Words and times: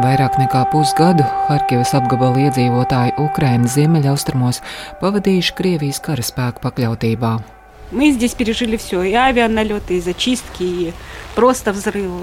Vairāk 0.00 0.38
nekā 0.40 0.62
pusgadu 0.72 1.20
Harkivas 1.50 1.90
apgabala 1.92 2.46
iedzīvotāji 2.46 3.12
Ukraiņas 3.20 3.74
ziemeļaustrumos 3.76 4.62
pavadījuši 5.02 5.52
Krievijas 5.58 6.00
karaspēku 6.00 6.64
pakļautībā. 6.64 7.32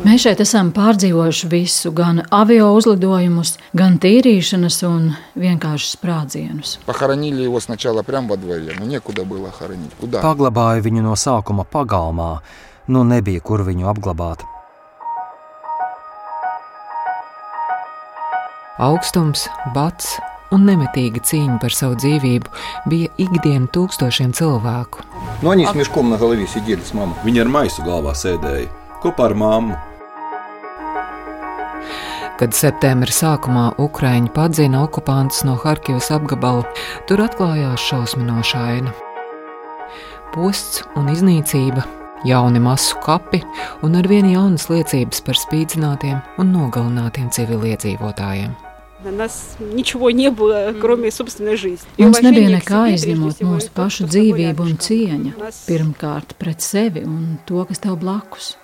Mēs 0.02 0.26
šeit 0.26 0.42
esam 0.42 0.74
pārdzīvojuši 0.74 1.52
visu, 1.54 1.94
gan 1.94 2.24
avio 2.34 2.74
uzlidojumus, 2.74 3.54
gan 3.78 4.02
tīrīšanas 4.02 4.82
un 4.90 5.14
vienkārši 5.38 5.94
sprādzienus. 5.94 6.80
Paglabāju 10.18 10.90
viņu 10.90 11.06
no 11.06 11.14
sākuma 11.30 11.70
pagalmā, 11.70 12.32
nu 12.90 13.06
nebija 13.06 13.46
kur 13.46 13.62
viņu 13.70 13.94
apglabāt. 13.94 14.50
Augstums, 18.80 19.42
bats 19.76 20.14
un 20.56 20.64
nemitīga 20.64 21.20
cīņa 21.28 21.58
par 21.60 21.74
savu 21.76 21.98
dzīvību 22.00 22.54
bija 22.88 23.10
ikdiena 23.20 23.68
tūkstošiem 23.76 24.32
cilvēku. 24.38 25.04
No 25.44 25.52
viņas 25.52 25.76
miškām 25.76 26.08
no 26.14 26.20
galvas 26.22 26.54
sēdēja 26.62 26.94
mamma. 26.96 27.18
Viņa 27.26 27.42
ar 27.44 27.52
maisu 27.52 27.84
galvā 27.84 28.14
sēdēja 28.16 28.70
kopā 29.04 29.28
ar 29.28 29.36
mammu. 29.42 29.76
Kad 32.40 32.56
septembra 32.56 33.12
sākumā 33.12 33.66
Ukrāņi 33.84 34.32
padzina 34.32 34.86
okupantus 34.86 35.44
no 35.44 35.58
Harkivas 35.60 36.08
apgabala, 36.16 36.64
tur 37.04 37.26
atklājās 37.26 37.84
šausminoša 37.84 38.64
aina. 38.64 38.96
Posts 40.32 40.86
un 40.96 41.12
iznīcība, 41.12 41.84
jauni 42.24 42.64
masu 42.64 42.96
kapi 43.04 43.44
un 43.84 44.00
arvien 44.00 44.32
jaunas 44.32 44.70
liecības 44.72 45.20
par 45.28 45.44
spīdzinātiem 45.44 46.24
un 46.40 46.56
nogalinātiem 46.56 47.28
civiliedzīvotājiem. 47.36 48.56
На 49.04 49.12
нас 49.12 49.56
ничего 49.60 50.12
не 50.12 50.30
было, 50.30 50.74
кроме 50.80 51.10
собственной 51.10 51.56
жизни. 51.56 51.88
Mums 51.98 52.20
nebija 52.20 52.50
nekā 52.52 52.82
izņemot 52.98 53.40
mūsu 53.48 53.72
pašu 53.72 54.10
dzīvību 54.12 54.66
un 54.66 54.76
cieņa, 54.76 55.32
pirmkārt 55.70 56.36
pret 56.36 56.60
sevi 56.60 57.06
un 57.08 57.38
to, 57.48 57.64
kas 57.70 57.80
tev 57.80 57.96
blakus. 58.02 58.58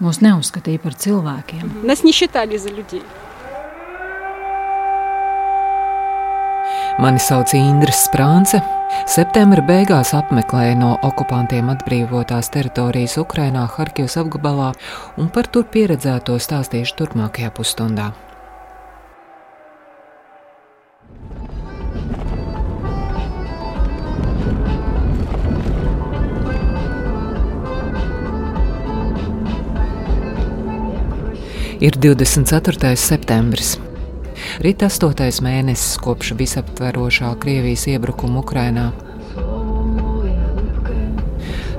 Mūs 0.00 0.22
neuzskatīja 0.24 0.80
par 0.80 0.96
cilvēkiem. 0.96 1.76
Mēs 1.84 2.06
nešķitāli 2.08 2.56
za 2.56 2.72
ļudī. 2.72 3.02
Mani 7.04 7.20
sauc 7.20 7.52
Indras 7.58 8.06
Sprānce. 8.08 8.64
Septembra 9.10 9.60
beigās 9.66 10.14
apmeklēju 10.16 10.76
no 10.80 10.92
okupantiem 11.04 11.68
atbrīvotās 11.72 12.48
teritorijas 12.54 13.18
Ukrainā, 13.20 13.68
Harkivas 13.76 14.16
apgabalā, 14.22 14.72
un 15.20 15.28
par 15.28 15.50
tur 15.52 15.66
pieredzēto 15.68 16.38
stāstīšu 16.40 17.02
turpmākajā 17.02 17.52
pusstundā. 17.52 18.14
Ir 31.82 31.96
24. 31.98 32.94
septembris. 32.94 33.72
Rīt 34.62 34.84
8. 34.86 35.40
mēnesis 35.42 35.96
kopš 35.98 36.30
visaptverošā 36.38 37.32
Krievijas 37.42 37.88
iebrukuma 37.90 38.44
Ukrainā. 38.44 38.92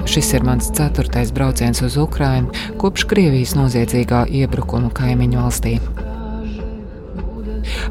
Šis 0.03 0.33
ir 0.35 0.43
mans 0.43 0.67
ceturtais 0.75 1.31
brauciens 1.31 1.79
uz 1.85 1.95
Ukrajinu 1.95 2.51
kopš 2.81 3.07
Krievijas 3.07 3.55
noziedzīgā 3.55 4.25
iebrukuma 4.41 4.91
kaimiņu 4.91 5.39
valstī. 5.39 5.77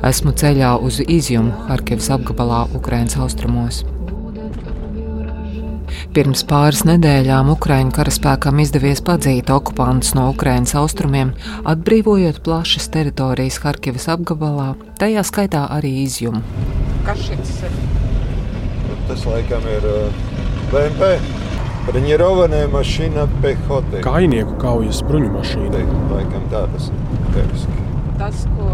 Esmu 0.05 0.37
ceļā 0.37 0.77
uz 0.85 1.01
Izjumu, 1.01 1.57
Harkivas 1.71 2.13
apgabalā, 2.13 2.67
Ukraiņas 2.77 3.17
austrumos. 3.25 3.85
Pirms 6.15 6.45
pāris 6.47 6.85
nedēļām 6.87 7.49
Ukraiņu 7.51 7.91
karaspēkam 7.97 8.61
izdevies 8.63 9.01
padzīt 9.03 9.49
okupantus 9.51 10.13
no 10.15 10.29
Ukraiņas 10.31 10.77
austrumiem, 10.79 11.33
atbrīvojot 11.67 12.37
plašas 12.47 12.87
teritorijas 12.95 13.57
Harkivas 13.65 14.07
apgabalā, 14.13 14.69
tajā 15.01 15.25
skaitā 15.27 15.65
arī 15.75 15.91
izjumu. 16.05 16.39
Kas 17.09 17.19
šis 17.27 17.51
ir? 17.67 17.75
Nu, 18.85 18.99
tas 19.09 19.25
laikam 19.27 19.67
ir 19.73 19.89
eh, 19.91 20.21
BMP. 20.71 21.09
Bruņurovanē 21.89 22.63
mašīna 22.71 23.27
pehote. 23.43 24.05
Kainieku 24.07 24.55
kaujas 24.63 25.03
bruņu 25.09 25.33
mašīna. 25.35 25.83
Laikam 26.13 26.47
tā 26.55 26.63
tas 26.77 26.93
ir. 26.93 27.03
Teviski. 27.35 27.89
Tas, 28.23 28.47
ko 28.55 28.71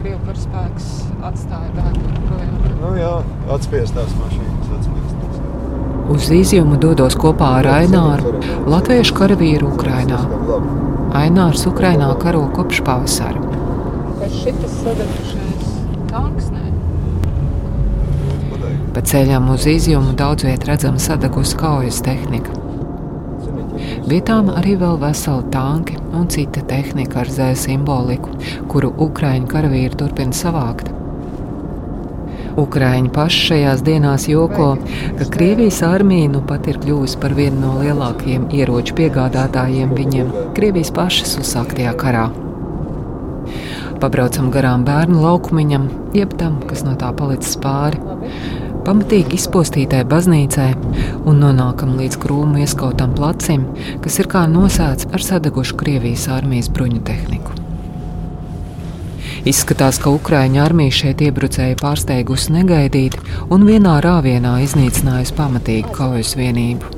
Krievu 0.00 0.22
karaspēks 0.30 0.88
atstāja 1.28 1.76
bēgļu 1.76 2.24
projām. 2.24 2.56
Nu 2.80 2.96
jā, 2.96 3.12
atspiestās 3.52 4.16
mašīnas, 4.22 4.72
atspiestās. 4.78 5.23
Uz 6.10 6.26
izjumu 6.28 6.76
dodos 6.76 7.14
kopā 7.16 7.46
ar 7.60 7.66
Aināru, 7.78 8.34
latviešu 8.68 9.14
karavīru 9.16 9.70
Ukrainā. 9.72 10.18
Ainārs 11.16 11.64
Ukrainā 11.70 12.10
karo 12.20 12.42
kopš 12.52 12.82
pavasara. 12.84 13.40
Pa 18.94 19.02
ceļam 19.10 19.48
uz 19.54 19.64
izjumu 19.70 20.12
daudz 20.18 20.44
viet 20.46 20.66
redzama 20.68 21.00
sadegusi 21.02 21.56
kaujas 21.58 22.02
tehnika. 22.04 22.52
Vietām 24.04 24.50
arī 24.52 24.74
vēl 24.80 25.00
veseli 25.00 25.48
tanki 25.54 25.96
un 26.12 26.28
cita 26.28 26.60
tehnika 26.68 27.22
ar 27.24 27.32
zēju 27.32 27.62
simboliku, 27.62 28.36
kuru 28.68 28.92
Ukrāņu 29.08 29.48
karavīri 29.48 29.96
turpina 30.04 30.36
savākt. 30.36 30.92
Ukrāņi 32.54 33.10
paši 33.10 33.40
šajās 33.48 33.80
dienās 33.82 34.28
joko, 34.30 34.74
ka 35.18 35.26
Krievijas 35.34 35.80
armija 35.82 36.30
nu 36.36 36.42
pat 36.46 36.68
ir 36.70 36.78
kļuvusi 36.82 37.18
par 37.22 37.34
vienu 37.34 37.58
no 37.64 37.72
lielākajiem 37.80 38.46
ieroču 38.54 38.94
piegādātājiem 39.00 39.94
viņiem 39.98 40.30
Krievijas 40.54 40.92
pašas 40.94 41.34
uzsāktajā 41.42 41.94
karā. 41.98 42.28
Pabraucam 43.98 44.52
garām 44.54 44.84
bērnu 44.86 45.24
laukumiņam, 45.24 45.88
jeb 46.14 46.36
tam, 46.38 46.60
kas 46.68 46.84
no 46.86 46.94
tā 47.00 47.10
palicis 47.16 47.58
pāri, 47.58 47.98
pamatīgi 48.86 49.38
izpostītai 49.38 50.04
baznīcai 50.06 50.70
un 51.24 51.42
nonākam 51.42 51.96
līdz 51.98 52.20
krūmu 52.22 52.62
ieskautam 52.62 53.16
placim, 53.18 53.66
kas 54.04 54.20
ir 54.22 54.30
kā 54.30 54.46
nosēts 54.50 55.10
ar 55.10 55.26
sadegušu 55.26 55.80
Krievijas 55.80 56.28
armijas 56.38 56.70
bruņu 56.70 57.02
tehniku. 57.10 57.53
Izskatās, 59.44 59.98
ka 60.00 60.08
Ukrāņu 60.08 60.62
armija 60.64 60.92
šeit 61.02 61.20
iebrucēja 61.20 61.76
pārsteigusi 61.76 62.54
negaidīti 62.54 63.20
un 63.52 63.66
vienā 63.68 63.98
rāvienā 64.00 64.54
iznīcinājusi 64.64 65.34
pamatīgu 65.36 65.92
kaujas 65.92 66.32
vienību. 66.38 66.88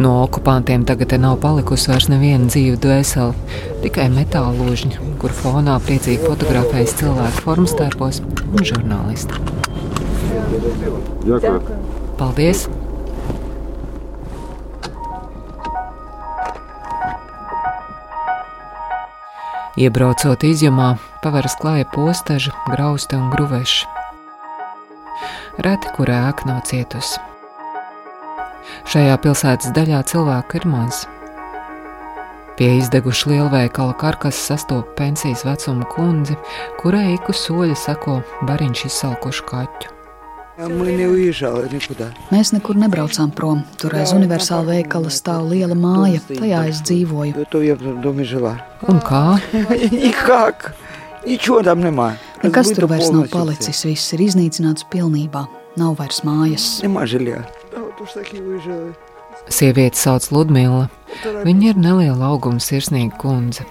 No 0.00 0.18
okupantiem 0.24 0.84
tagad 0.88 1.14
nav 1.20 1.38
palikusi 1.40 1.88
vairs 1.92 2.08
neviena 2.12 2.48
dzīva 2.52 2.76
dvēsele, 2.84 3.56
tikai 3.84 4.10
metāla 4.12 4.52
lūžņa, 4.58 5.00
kur 5.20 5.32
fonā 5.40 5.78
priecīgi 5.86 6.20
fotografējas 6.26 6.96
cilvēku 7.00 7.46
formstērpos 7.46 8.20
un 8.24 8.68
žurnālisti. 8.72 9.40
Paldies! 12.20 12.68
Iebraucot 19.80 20.42
izjumā, 20.44 20.90
paveras 21.24 21.54
klāja 21.56 21.86
postaži, 21.88 22.50
grausti 22.68 23.16
un 23.16 23.30
gruveši. 23.32 23.86
Reti, 25.64 25.88
kur 25.96 26.10
ēka 26.12 26.44
nav 26.50 26.58
cietusi. 26.68 27.16
Šajā 28.92 29.14
pilsētas 29.24 29.72
daļā 29.72 30.02
cilvēku 30.10 30.60
ir 30.60 30.66
maz. 30.68 31.06
Pie 32.58 32.74
izdeguša 32.76 33.30
lielveikala 33.32 33.94
karkas 34.02 34.42
sastopas 34.50 34.92
pensijas 34.98 35.46
vecuma 35.48 35.88
kundze, 35.94 36.36
kurai 36.82 37.14
ik 37.14 37.32
uz 37.32 37.40
soļa 37.46 37.78
seko 37.86 38.18
bariņš 38.50 38.84
izsalkušu 38.90 39.48
kaķu. 39.48 39.99
Mēs 42.30 42.50
nekur 42.52 42.76
nebraucām 42.76 43.30
prom. 43.32 43.62
Tur 43.80 43.94
aiz 43.96 44.12
universāla 44.12 44.76
veikala 44.76 45.12
stāv 45.12 45.48
liela 45.48 45.76
māja. 45.78 46.20
Tajā 46.28 46.60
es 46.68 46.82
dzīvoju. 46.84 47.46
Un 48.90 49.00
kā? 49.04 49.24
Nekas 52.42 52.70
nu, 52.70 52.76
tur 52.76 52.88
vairs 52.92 53.08
nav 53.12 53.26
palicis. 53.32 53.82
Viss 53.88 54.12
ir 54.16 54.24
iznīcināts 54.24 54.84
pilnībā. 54.92 55.46
Nav 55.80 55.96
vairs 56.00 56.20
mājas. 56.28 56.80
Sieviete 59.48 59.96
sauc 59.96 60.28
Ludmila. 60.32 60.88
Viņa 61.24 61.72
ir 61.72 61.80
neliela 61.80 62.34
auguma 62.34 62.60
sirsnīga 62.60 63.16
kundze. 63.20 63.64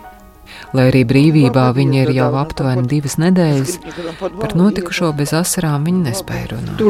Lai 0.75 0.85
arī 0.91 1.03
brīvībā 1.09 1.65
viņa 1.75 2.03
ir 2.03 2.11
jau 2.19 2.29
aptuveni 2.41 2.85
divas 2.89 3.17
nedēļas, 3.21 3.79
par 4.19 4.55
notikušo 4.59 5.11
bez 5.17 5.33
asarām 5.37 5.87
viņa 5.87 6.03
nespēja 6.11 6.51
runāt. 6.53 6.83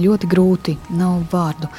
Ļoti 0.00 0.30
grūti, 0.30 0.76
nav 0.96 1.26
vārdu. 1.32 1.70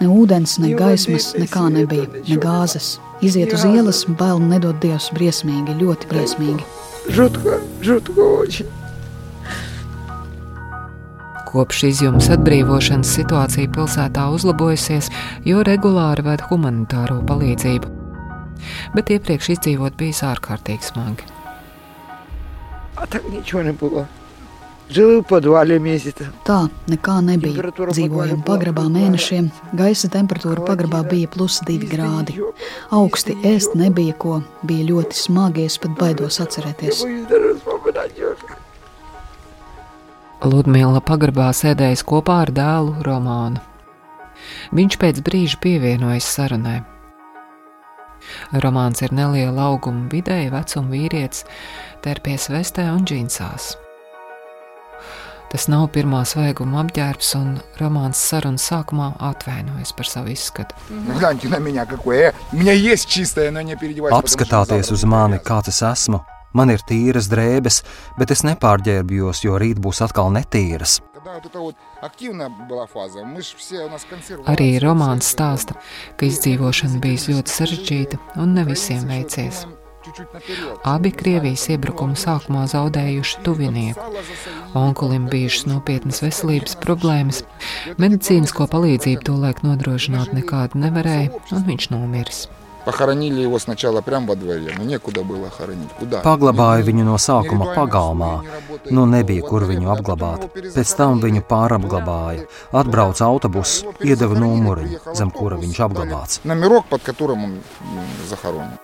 Ne 0.00 0.10
ūdens, 0.10 0.58
ne 0.60 0.74
gaismas, 0.76 1.32
nekā 1.38 1.68
nebija, 1.72 2.08
ne 2.26 2.38
gāzes. 2.42 2.96
Iziet 3.24 3.54
uz 3.56 3.64
ielas, 3.68 4.02
bail 4.18 4.42
nedod 4.42 4.80
Dievs 4.82 5.12
briesmīgi, 5.14 5.78
ļoti 5.80 6.10
briesmīgi. 6.10 6.66
Žutko, 7.14 7.60
žutko, 7.84 8.32
žutko. 8.50 8.83
Kopš 11.54 11.84
izjums 11.86 12.26
atbrīvošanas 12.34 13.12
situācija 13.14 13.70
pilsētā 13.76 14.24
uzlabojusies, 14.34 15.06
jo 15.46 15.62
regulāri 15.62 16.24
ved 16.26 16.42
humanitāro 16.48 17.20
palīdzību. 17.28 17.92
Bet 18.96 19.12
iepriekš 19.14 19.52
izdzīvot 19.54 19.94
bija 20.00 20.32
ārkārtīgi 20.32 20.90
smagi. 20.90 21.30
A, 22.98 23.06
tā 23.06 23.22
neko 23.30 23.62
nebija. 23.68 24.06
Tā 26.44 26.58
nekā 26.90 27.14
nebija. 27.24 27.70
Dzīvojām 27.72 28.42
pagrabā 28.44 28.84
mēnešiem, 28.92 29.46
gaisa 29.78 30.10
temperatūra 30.12 30.66
pagrabā 30.66 31.04
bija 31.08 31.30
plus 31.30 31.60
2 31.70 31.88
grādi. 31.94 32.36
Augsti 32.90 33.38
ēst 33.46 33.78
nebija 33.78 34.18
ko, 34.18 34.42
bija 34.66 34.90
ļoti 34.90 35.22
smagi, 35.22 35.70
es 35.70 35.78
pat 35.78 35.96
baidos 36.02 36.42
atcerēties. 36.42 37.06
Ludmila 40.44 41.00
pagrabā 41.00 41.46
sēdējas 41.56 42.02
kopā 42.04 42.42
ar 42.44 42.50
dēlu 42.52 42.98
Romānu. 43.06 43.62
Viņš 44.76 44.96
pēc 45.00 45.20
brīža 45.24 45.56
pievienojas 45.62 46.26
sarunai. 46.36 46.82
Romāns 48.60 49.00
ir 49.04 49.14
neliela 49.16 49.70
auguma 49.70 50.04
vidēja 50.12 50.52
vecuma 50.52 50.92
vīrietis, 50.92 51.46
terpies 52.04 52.50
vestē 52.52 52.90
un 52.92 53.06
džinsās. 53.08 53.70
Tas 55.54 55.68
nav 55.70 55.86
pirmā 55.94 56.24
svaiguma 56.28 56.82
apģērbs, 56.82 57.32
un 57.38 57.56
romāns 57.78 58.20
sarunas 58.20 58.68
sākumā 58.68 59.12
atvainojas 59.22 59.94
par 59.96 60.10
savu 60.10 60.34
izskatu. 60.34 60.76
Apskatāties 64.18 64.92
uz 64.92 65.08
mani, 65.08 65.40
kāds 65.46 65.72
es 65.72 65.80
esmu, 65.88 66.20
Man 66.54 66.70
ir 66.70 66.84
tīras 66.86 67.26
drēbes, 67.32 67.82
bet 68.18 68.30
es 68.30 68.44
nepārģērbjos, 68.46 69.42
jo 69.46 69.58
rīt 69.58 69.80
būs 69.82 70.02
atkal 70.06 70.30
netīras. 70.34 71.00
Arī 74.52 74.68
romāns 74.82 75.30
stāsta, 75.34 75.78
ka 76.18 76.28
izdzīvošana 76.28 77.00
bijusi 77.02 77.34
ļoti 77.34 77.58
sarežģīta 77.58 78.20
un 78.42 78.54
ne 78.58 78.66
visiem 78.68 79.08
veicies. 79.10 79.64
Abi 80.84 81.10
Krievijas 81.16 81.64
iebrukuma 81.72 82.16
sākumā 82.18 82.66
zaudējuši 82.70 83.40
tuvinieku. 83.46 84.10
Onkulim 84.76 85.30
bijušas 85.32 85.64
nopietnas 85.70 86.20
veselības 86.22 86.76
problēmas, 86.82 87.40
medicīnisko 87.96 88.68
palīdzību 88.74 89.24
tolaik 89.30 89.64
nodrošināt 89.64 90.36
nekādu 90.36 90.82
nevarēja, 90.84 91.32
un 91.56 91.66
viņš 91.70 91.90
nomiris. 91.96 92.44
Похоронили 92.84 93.40
его 93.40 93.58
сначала 93.58 94.00
прямо 94.02 94.28
во 94.28 94.36
дворе, 94.36 94.74
ну 94.76 94.84
некуда 94.84 95.22
было 95.22 95.48
хоронить. 95.50 95.88
Куда? 95.98 96.20
Paglabāju 96.20 96.84
viņu 96.84 97.04
no 97.08 97.16
sākuma 97.16 97.72
pagalmā, 97.74 98.44
nu 98.90 99.06
nebija 99.08 99.42
kur 99.48 99.64
viņu 99.64 99.88
apglabāt. 99.94 100.48
Pēc 100.52 100.94
tam 100.98 101.20
viņu 101.24 101.44
pārapglabāja. 101.48 102.44
Atbrauca 102.72 103.24
autobuss, 103.24 103.84
iedeva 104.04 104.36
numuriņu, 104.36 105.00
zem 105.16 105.32
kura 105.32 105.56
viņš 105.56 105.80
apglabāts. 105.88 106.40
Namirok, 106.44 106.90
pat 106.90 107.08
kuram 107.16 107.46
un 107.48 107.60
захоронен. 108.28 108.76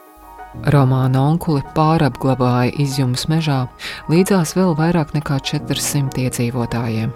Romāna 0.75 1.21
onkuli 1.31 1.63
pārapglabāja 1.77 2.73
izjums 2.83 3.29
mežā, 3.31 3.67
līdzās 4.11 4.57
vēl 4.59 4.73
vairāk 4.79 5.13
nekā 5.15 5.39
400 5.47 6.25
iedzīvotājiem. 6.25 7.13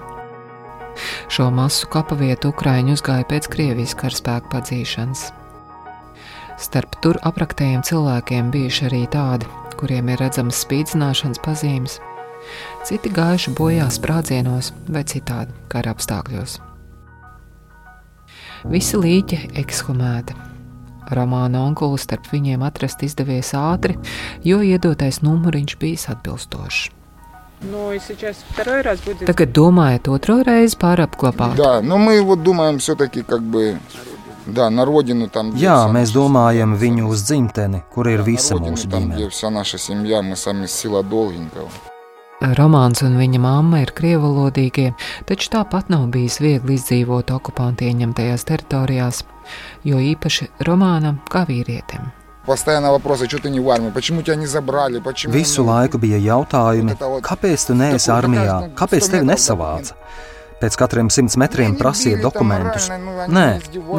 Šo 1.28 1.48
masu 1.50 1.88
kapavietu 1.90 2.52
Ukraiņu 2.54 2.94
uzgāja 2.94 3.26
pēc 3.26 3.48
Krievijas 3.50 3.96
karaspēka 3.98 4.52
padzīšanas. 4.52 5.32
Starp 6.60 6.94
tur 7.02 7.18
apraktējiem 7.26 7.82
cilvēkiem 7.86 8.50
bijuši 8.54 8.86
arī 8.88 9.02
tādi, 9.10 9.48
kuriem 9.78 10.12
ir 10.12 10.20
redzamas 10.22 10.60
spīdzināšanas 10.62 11.42
pazīmes, 11.42 11.98
citi 12.86 13.10
gājuši 13.14 13.54
bojā 13.58 13.88
sprādzienos 13.90 14.70
vai 14.86 15.02
citādi 15.10 15.54
kara 15.72 15.94
apstākļos. 15.96 16.60
Visi 18.70 19.00
līķi 19.00 19.40
ekshumēti. 19.60 20.36
Romāna 21.14 21.66
onkulu 21.66 21.98
starp 22.00 22.30
viņiem 22.32 22.62
atrast 22.64 23.02
izdevies 23.04 23.50
ātri, 23.58 23.98
jo 24.46 24.62
iedotais 24.64 25.20
numuriņš 25.26 25.80
bija 25.80 26.14
atbilstošs. 26.14 26.90
Но 27.70 27.92
и 27.92 27.98
сейчас 27.98 28.36
второй 28.50 28.82
раз 28.82 29.00
будет. 29.00 29.26
Так 29.26 29.40
и 29.40 29.46
думает, 29.46 30.02
второй 30.02 30.42
раз 30.42 30.74
пара 30.74 31.04
обклопа. 31.04 31.52
Да, 31.56 31.80
но 31.80 31.96
мы 31.96 32.20
вот 32.20 32.42
думаем 32.42 32.78
все-таки 32.78 33.22
как 33.22 33.42
бы 33.42 33.78
Да, 34.46 34.70
на 34.70 34.85
родину 34.85 35.29
там. 35.29 35.55
Jā, 35.56 35.87
mēs 35.88 36.12
domājam 36.12 36.76
viņu 36.76 37.08
uz 37.08 37.25
dzimteni, 37.25 37.81
kur 37.94 38.08
ir 38.08 38.23
visa 38.23 38.55
mūsu 38.61 38.88
ģimene. 38.88 39.31
Семья, 39.79 40.23
мы 40.23 40.37
сами 40.37 40.67
сила 40.67 41.02
Долгинкова. 41.02 41.70
Romāns 42.52 43.00
un 43.06 43.17
viņa 43.17 43.38
mamma 43.41 43.81
ir 43.85 43.93
krievalodīgie, 43.96 44.91
taču 45.25 45.49
tāpat 45.55 45.88
nav 45.88 46.11
bijis 46.12 46.41
viegli 46.43 46.76
izdzīvot 46.76 47.31
okupantu 47.32 47.87
ieņemtajās 47.88 48.44
teritorijās, 48.44 49.23
jo 49.87 49.96
īpaši 49.96 50.50
Romānam 50.67 51.23
kā 51.31 51.46
vīrietim. 51.49 52.11
Visu 55.32 55.64
laiku 55.64 55.99
bija 55.99 56.19
jautājumi, 56.20 56.99
kāpēc 57.25 57.67
tu 57.67 57.79
neesi 57.79 58.12
armijā, 58.12 58.58
kāpēc 58.76 59.08
tevi 59.14 59.31
nesavāca? 59.31 59.96
Pēc 60.64 60.78
katriem 60.81 61.11
simts 61.12 61.34
metriem 61.37 61.75
prasīja 61.76 62.22
dokumentus. 62.22 62.87
Nē, 63.28 63.49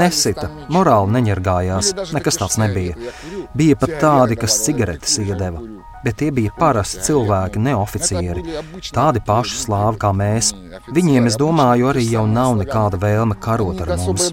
nesita, 0.02 0.48
morāli 0.74 1.14
neņergājās, 1.14 1.92
nekas 2.16 2.42
tāds 2.42 2.58
nebija. 2.58 2.96
Bija 3.54 3.78
pat 3.78 3.94
tādi, 4.02 4.40
kas 4.42 4.58
cigaretes 4.66 5.20
iedeva, 5.22 5.62
bet 6.06 6.20
tie 6.22 6.30
bija 6.36 6.54
parasti 6.60 7.02
cilvēki, 7.08 7.62
neoficieri, 7.66 8.44
tādi 8.94 9.22
paši 9.26 9.58
slāvi 9.64 10.00
kā 10.02 10.12
mēs. 10.16 10.52
Viņiem, 10.94 11.30
es 11.30 11.38
domāju, 11.42 11.90
arī 11.92 12.04
jau 12.06 12.26
nav 12.30 12.54
nekāda 12.60 13.00
vēlme 13.02 13.38
karot 13.42 13.82
ar 13.82 13.96
mums. 13.98 14.30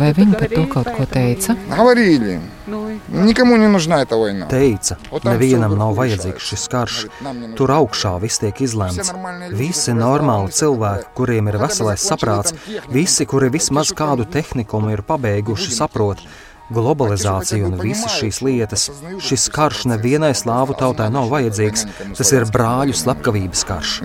Vai 0.00 0.10
viņi 0.16 0.38
par 0.40 0.54
to 0.54 0.64
kaut 0.72 0.90
ko 0.96 1.06
teica? 1.10 1.56
Teica, 4.48 4.96
nevienam 5.26 5.76
nav 5.76 5.92
vajadzīgs 5.98 6.48
šis 6.52 6.64
karš. 6.72 7.00
Tur 7.58 7.74
augšā 7.76 8.14
viss 8.22 8.40
tiek 8.40 8.64
izlemts. 8.64 9.12
Visi 9.52 9.92
normāli 9.96 10.54
cilvēki, 10.56 11.12
kuriem 11.18 11.52
ir 11.52 11.60
veselais 11.60 12.08
saprāts, 12.08 12.56
visi, 12.94 13.28
kuri 13.28 13.52
vismaz 13.52 13.92
kādu 13.96 14.24
tehnikumu 14.24 14.94
ir 14.94 15.04
pabeiguši, 15.04 15.74
saprot, 15.76 16.24
globalizācija 16.72 17.66
un 17.66 17.76
visas 17.80 18.16
šīs 18.20 18.40
lietas. 18.44 18.88
Šis 19.24 19.48
karš 19.52 19.84
nevienai 19.92 20.32
slāvu 20.36 20.76
tautai 20.78 21.10
nav 21.12 21.28
vajadzīgs. 21.32 21.86
Tas 22.16 22.32
ir 22.32 22.46
brāļu 22.54 22.96
slepkavības 22.96 23.64
karš. 23.68 23.98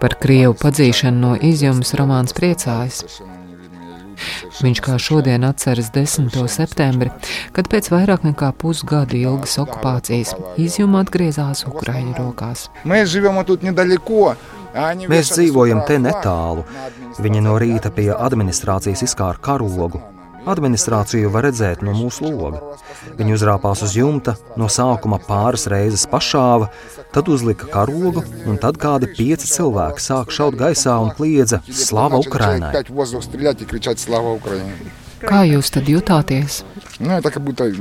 Par 0.00 0.16
Krievu 0.22 0.56
padzīšanu 0.62 1.20
no 1.24 1.34
izjūmas 1.50 1.92
romāns 2.00 2.36
priecājas. 2.36 3.20
Viņš 4.62 4.82
kā 4.84 4.98
šodien 5.02 5.46
atceras 5.48 5.90
10. 5.94 6.34
septembri, 6.50 7.12
kad 7.56 7.70
pēc 7.70 7.90
vairāk 7.94 8.26
nekā 8.26 8.52
pusgada 8.58 9.16
ilgas 9.18 9.58
okupācijas 9.62 10.34
izjūma 10.60 11.04
atgriezās 11.06 11.64
Ukraiņu 11.68 12.16
rokās. 12.18 12.68
Mēs 12.88 13.12
dzīvojam 13.14 13.44
тут 13.48 13.66
nedaliko. 13.66 14.34
Mēs 15.08 15.32
dzīvojam 15.32 15.82
te 15.88 15.96
netālu. 16.02 16.66
Viņi 17.18 17.42
no 17.42 17.56
rīta 17.58 17.90
pie 17.94 18.10
administrācijas 18.14 19.02
izkāra 19.08 19.40
karogu, 19.42 20.02
Administrāciju 20.48 21.30
var 21.34 21.44
redzēt 21.48 21.82
no 21.84 21.92
mūsu 21.96 22.28
loga. 22.28 22.62
Viņi 23.18 23.34
uzrāpās 23.36 23.82
uz 23.84 23.96
jumta, 23.98 24.36
no 24.56 24.68
sākuma 24.72 25.18
pāris 25.22 25.66
reizes 25.70 26.06
pašāva, 26.10 26.70
tad 27.12 27.28
uzlika 27.28 27.68
karogu, 27.72 28.24
un 28.48 28.60
tad 28.62 28.80
kādi 28.80 29.10
pieci 29.12 29.50
cilvēki 29.50 30.04
sāk 30.04 30.32
šaut 30.34 30.56
gaisā 30.60 30.96
un 31.02 31.12
kliedza: 31.18 31.60
Slava 31.68 32.20
Ukrainai! 32.24 32.72
Kā 35.18 35.42
jūs 35.48 35.72
tad 35.74 35.88
jutāties? 35.90 36.62
Nē, 37.02 37.18
tā 37.24 37.34
kā 37.34 37.42
būtu 37.42 37.72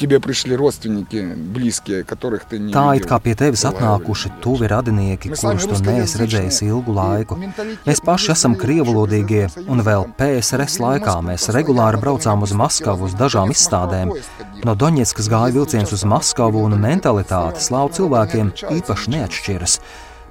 тебе 0.00 0.18
пришли 0.18 0.56
родственники, 0.56 1.34
близкие, 1.36 2.04
которых 2.04 2.44
ты 2.44 2.58
не 2.58 2.72
Tā 2.72 2.96
it 2.96 3.04
kā 3.04 3.20
pie 3.20 3.34
tevis 3.36 3.66
atnākuši 3.68 4.32
tuvi 4.40 4.70
radinieki, 4.70 5.34
kurus 5.36 5.66
tu 5.68 5.76
neesi 5.84 6.20
redzējis 6.22 6.62
ilgu 6.64 6.94
laiku. 6.96 7.36
Mēs 7.84 8.00
paši 8.04 8.32
esam 8.32 8.56
krievalodīgie, 8.56 9.44
un 9.68 9.84
vēl 9.84 10.08
PSRS 10.16 10.80
laikā 10.80 11.18
mēs 11.28 11.50
regulāri 11.52 12.00
braucām 12.00 12.46
uz 12.46 12.56
Maskavu 12.56 13.10
uz 13.10 13.16
dažām 13.20 13.52
izstādēm. 13.52 14.14
No 14.64 14.74
Doņetskas 14.74 15.28
gāja 15.28 15.54
vilciens 15.60 15.92
uz 15.92 16.06
Maskavu, 16.08 16.64
un 16.64 16.80
mentalitāte 16.80 17.60
slāvu 17.60 17.92
cilvēkiem 18.00 18.54
īpaši 18.80 19.16
neatšķiras. 19.16 19.78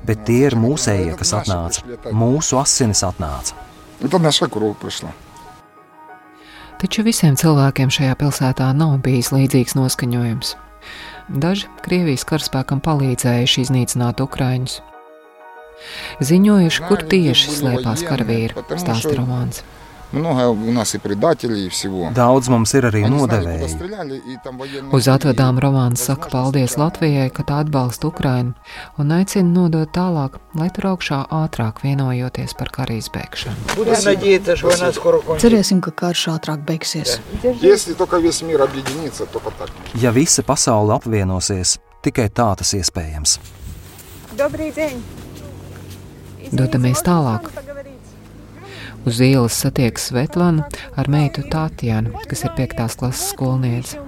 Bet 0.10 0.26
tie 0.26 0.46
ir 0.50 0.58
mūsējie, 0.58 1.14
kas 1.20 1.36
atnāca. 1.44 1.86
Mūsu 2.16 2.58
asinis 2.58 3.06
atnāca. 3.06 3.58
Un 4.00 4.10
tad 4.10 4.24
mēs 4.24 4.40
sakām, 4.40 4.56
kur 4.56 4.72
prišla. 4.82 5.29
Taču 6.80 7.04
visiem 7.04 7.36
cilvēkiem 7.36 7.90
šajā 7.92 8.14
pilsētā 8.22 8.70
nav 8.72 8.94
bijis 9.04 9.34
līdzīgs 9.36 9.76
noskaņojums. 9.76 10.54
Daži 11.44 11.68
Krievijas 11.84 12.24
karaspēkam 12.30 12.80
palīdzējuši 12.86 13.66
iznīcināt 13.66 14.24
Ukraiņus. 14.24 14.78
Ziņojuši, 16.30 16.86
kur 16.88 17.04
tieši 17.12 17.58
slēpās 17.58 18.06
karavīri, 18.08 18.64
stāsta 18.80 19.12
romāns. 19.18 19.60
Много 20.12 20.50
у 20.50 20.72
нас 20.72 20.96
и 20.96 20.98
предателей, 20.98 21.68
и 21.68 21.70
всего. 21.70 22.10
Daudz 22.10 22.50
mums 22.50 22.74
ir 22.74 22.88
arī 22.90 23.06
nodevēji. 23.06 23.70
Uz 24.92 25.06
atvedām 25.08 25.60
Romāns 25.62 26.02
saka 26.02 26.32
paldies 26.34 26.78
Latvijai, 26.82 27.30
ka 27.30 27.46
tā 27.46 27.60
atbalsta 27.62 28.10
Ukrainu 28.10 28.56
un 28.98 29.14
aicina 29.14 29.46
nodot 29.46 29.92
tālāk, 29.94 30.40
lai 30.58 30.70
tur 30.74 30.96
augšā 30.96 31.22
ātrāk 31.30 31.84
vienojoties 31.86 32.58
par 32.58 32.74
karīs 32.74 33.12
beigšanu. 33.14 33.56
Cerēsim, 35.38 35.82
ka 35.86 35.94
karš 35.94 36.26
ātrāk 36.34 36.66
beigsies. 36.66 37.20
Ja 40.02 40.12
visa 40.12 40.42
pasaule 40.44 40.98
apvienosies, 40.98 41.78
tikai 42.02 42.30
tā 42.34 42.50
tas 42.58 42.74
iespējams. 42.74 43.38
Dodamies 46.50 47.06
tālāk. 47.06 47.69
Uz 49.06 49.20
ielas 49.22 49.56
satiekas 49.56 50.10
Svetlana 50.10 50.66
ar 51.00 51.08
meitu 51.08 51.44
Tātjanu, 51.48 52.12
kas 52.28 52.44
ir 52.44 52.52
5. 52.58 52.76
klases 53.00 53.30
skolniece. 53.32 54.00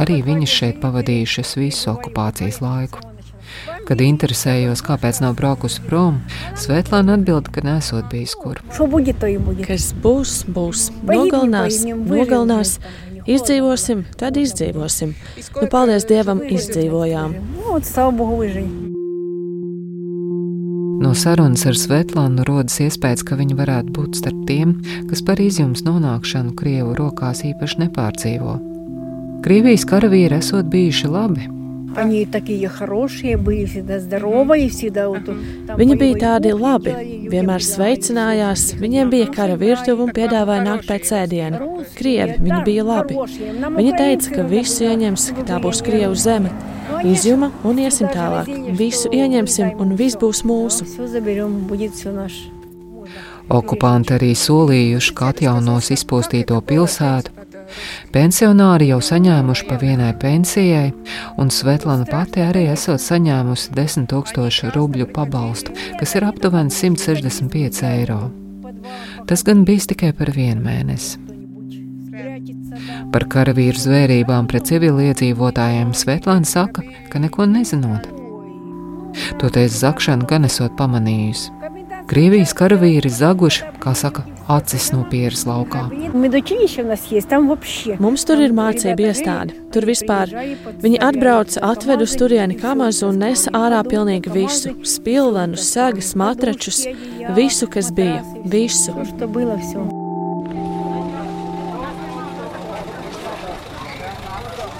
Arī 0.00 0.18
viņas 0.26 0.54
šeit 0.60 0.80
pavadījušas 0.82 1.54
visu 1.60 1.92
okupācijas 1.92 2.60
laiku. 2.64 3.02
Kad 3.88 4.02
interesējos, 4.04 4.82
kāpēc 4.84 5.22
nav 5.24 5.38
braukusi 5.38 5.80
prom, 5.86 6.20
Svetlana 6.58 7.16
atbild, 7.16 7.48
ka 7.54 7.64
nesot 7.64 8.10
bijis 8.12 8.34
kur. 8.38 8.60
Kas 9.64 9.88
būs, 10.04 10.42
būs. 10.52 10.88
Nogalinās, 11.08 11.84
nogalinās. 11.88 12.78
Izdzīvosim, 13.28 14.06
tad 14.20 14.38
izdzīvosim. 14.40 15.14
Nu, 15.60 15.66
paldies 15.72 16.08
Dievam, 16.08 16.40
izdzīvojām. 16.48 17.36
No 20.98 21.12
sarunas 21.14 21.62
ar 21.70 21.76
Svetlānu 21.78 22.42
rodas 22.48 22.80
iespējas, 22.82 23.22
ka 23.22 23.36
viņa 23.38 23.54
varētu 23.60 23.92
būt 23.94 24.18
starp 24.18 24.40
tiem, 24.48 24.72
kas 25.10 25.22
par 25.22 25.38
izjums 25.38 25.84
nonākšanu 25.86 26.56
Krievu 26.58 26.96
rokās 26.98 27.44
īpaši 27.46 27.84
nepārdzīvo. 27.84 28.56
Krievijas 29.44 29.86
karavīri 29.86 30.40
esot 30.40 30.66
bijuši 30.72 31.12
labi. 31.14 31.57
Viņi 35.78 35.96
bija 36.00 36.18
tādi 36.22 36.52
labi, 36.54 36.94
vienmēr 37.32 37.64
sveicinājās, 37.64 38.64
viņiem 38.80 39.10
bija 39.12 39.28
kara 39.34 39.58
virtuve 39.60 40.06
un 40.06 40.12
piedāvāja 40.16 40.64
nākt 40.66 40.88
pēc 40.90 41.12
ēdiena. 41.22 41.60
Krievi, 41.98 42.38
viņi 42.44 42.60
bija 42.66 42.86
labi. 42.86 43.18
Viņi 43.78 43.94
teica, 43.98 44.34
ka 44.36 44.46
visu 44.50 44.88
ieņems, 44.88 45.30
ka 45.38 45.46
tā 45.52 45.60
būs 45.62 45.82
Krievu 45.86 46.18
zeme. 46.18 46.52
Izjuma 47.04 47.50
un 47.68 47.78
iesim 47.82 48.08
tālāk. 48.10 48.48
Visu 48.78 49.10
ieņemsim 49.14 49.78
un 49.82 49.96
viss 49.98 50.18
būs 50.18 50.44
mūsu. 50.48 50.86
Okupanti 53.48 54.12
arī 54.16 54.34
solījuši, 54.36 55.12
ka 55.16 55.30
atjaunos 55.32 55.88
izpostīto 55.94 56.58
pilsētu. 56.68 57.47
Pensionāri 58.14 58.88
jau 58.90 58.98
saņēmuši 59.04 59.66
pa 59.68 59.78
vienai 59.80 60.12
pensijai, 60.20 60.90
un 61.40 61.52
Svetlana 61.52 62.06
pati 62.08 62.42
arī 62.44 62.66
esot 62.72 63.02
saņēmusi 63.04 63.74
10 63.76 64.08
000 64.12 64.74
rubļu 64.74 65.08
pabalstu, 65.14 65.74
kas 66.00 66.16
ir 66.16 66.26
aptuveni 66.28 66.72
165 66.74 67.84
eiro. 67.92 68.20
Tas 69.28 69.44
gan 69.44 69.64
bijis 69.68 69.88
tikai 69.90 70.14
par 70.16 70.32
vienu 70.32 70.64
mēnesi. 70.64 71.18
Par 73.12 73.24
karavīru 73.32 73.80
zvērībām 73.80 74.48
pret 74.48 74.68
civiliedzīvotājiem 74.70 75.92
Svetlana 75.96 76.48
saka, 76.48 76.84
ka 77.12 77.20
neko 77.20 77.46
nezinot. 77.48 78.08
Toties 79.40 79.80
zakšanu 79.82 80.28
gan 80.28 80.46
esot 80.48 80.76
pamanījusi. 80.78 81.54
Krievijas 82.08 82.54
karavīri 82.56 83.10
zaguši, 83.12 83.66
kā 83.82 83.92
saka, 83.96 84.24
acis 84.48 84.88
no 84.94 85.04
pieres 85.10 85.44
laukā. 85.48 85.84
Mums 88.00 88.24
tur 88.28 88.42
ir 88.42 88.54
mācība 88.56 89.10
iestāde. 89.10 89.56
Tur 89.74 89.86
vispār 89.88 90.32
viņi 90.82 91.00
atbrauca, 91.04 91.60
atved 91.68 92.04
uz 92.06 92.16
turieni 92.18 92.56
kamazu 92.58 93.10
un 93.10 93.20
nesa 93.22 93.52
ārā 93.56 93.82
pilnīgi 93.86 94.32
visu- 94.32 94.74
spilvenus, 94.94 95.68
sagas, 95.72 96.14
matračus, 96.14 96.86
visu, 97.36 97.68
kas 97.68 97.92
bija, 97.92 98.24
visu. 98.44 98.96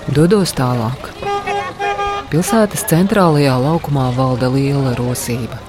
Dodos 0.09 0.55
tālāk. 0.57 1.13
Pilsētas 2.33 2.85
centrālajā 2.89 3.55
laukumā 3.61 4.09
valda 4.17 4.49
liela 4.53 4.95
rosība. 4.97 5.68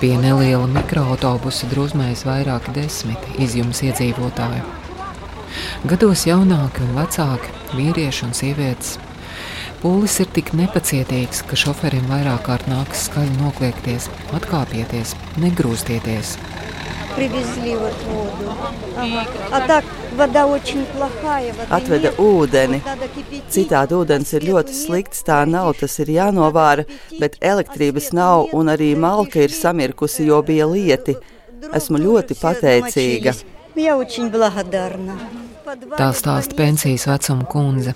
Pie 0.00 0.12
neliela 0.20 0.66
mikroautobusa 0.68 1.68
drusmējas 1.70 2.24
vairāki 2.28 2.74
desmiti 2.76 3.36
izjums 3.44 3.82
iedzīvotāju. 3.86 4.64
Gados 5.88 6.26
jaunāki 6.28 6.84
un 6.84 6.96
vecāki, 6.98 7.52
vīrieši 7.78 8.26
un 8.26 8.34
sievietes. 8.36 8.96
Pūlis 9.80 10.16
ir 10.24 10.28
tik 10.36 10.52
nepacietīgs, 10.56 11.42
ka 11.48 11.56
šoferim 11.60 12.08
vairāk 12.10 12.46
kārt 12.48 12.68
nākas 12.70 13.06
skaļi 13.08 13.36
nokliekties, 13.40 14.08
atkāpieties, 14.36 15.14
negrūstieties. 15.42 16.36
Привезли 17.16 17.74
вот 17.76 17.94
воду. 18.04 18.52
Ага. 18.96 19.26
А 19.50 19.66
так 19.66 19.84
voda 20.16 20.46
очень 20.46 20.84
плохая. 20.86 21.54
Atveda 21.70 22.12
ūdeni. 22.18 22.82
Citādi 23.48 23.96
ūdens 23.96 24.34
ir 24.36 24.44
ļoti 24.50 24.76
slikts, 24.76 25.24
tā 25.24 25.40
nav, 25.48 25.72
tas 25.80 25.96
ir 26.04 26.12
jānovāra, 26.12 26.84
bet 27.20 27.38
elektrības 27.40 28.12
nav 28.12 28.52
un 28.52 28.68
arī 28.68 28.92
malka 28.96 29.40
ir 29.46 29.52
samirkusi, 29.52 30.28
jo 30.28 30.42
bija 30.42 30.68
lieti. 30.68 31.16
Esmu 31.72 31.98
ļoti 32.04 32.36
pateicīga. 32.36 33.34
Я 33.76 33.98
очень 33.98 34.30
благодарна. 34.30 35.45
Tā 35.66 36.08
stāsta 36.14 36.54
pensijas 36.58 37.06
vecuma 37.10 37.46
kundze. 37.50 37.94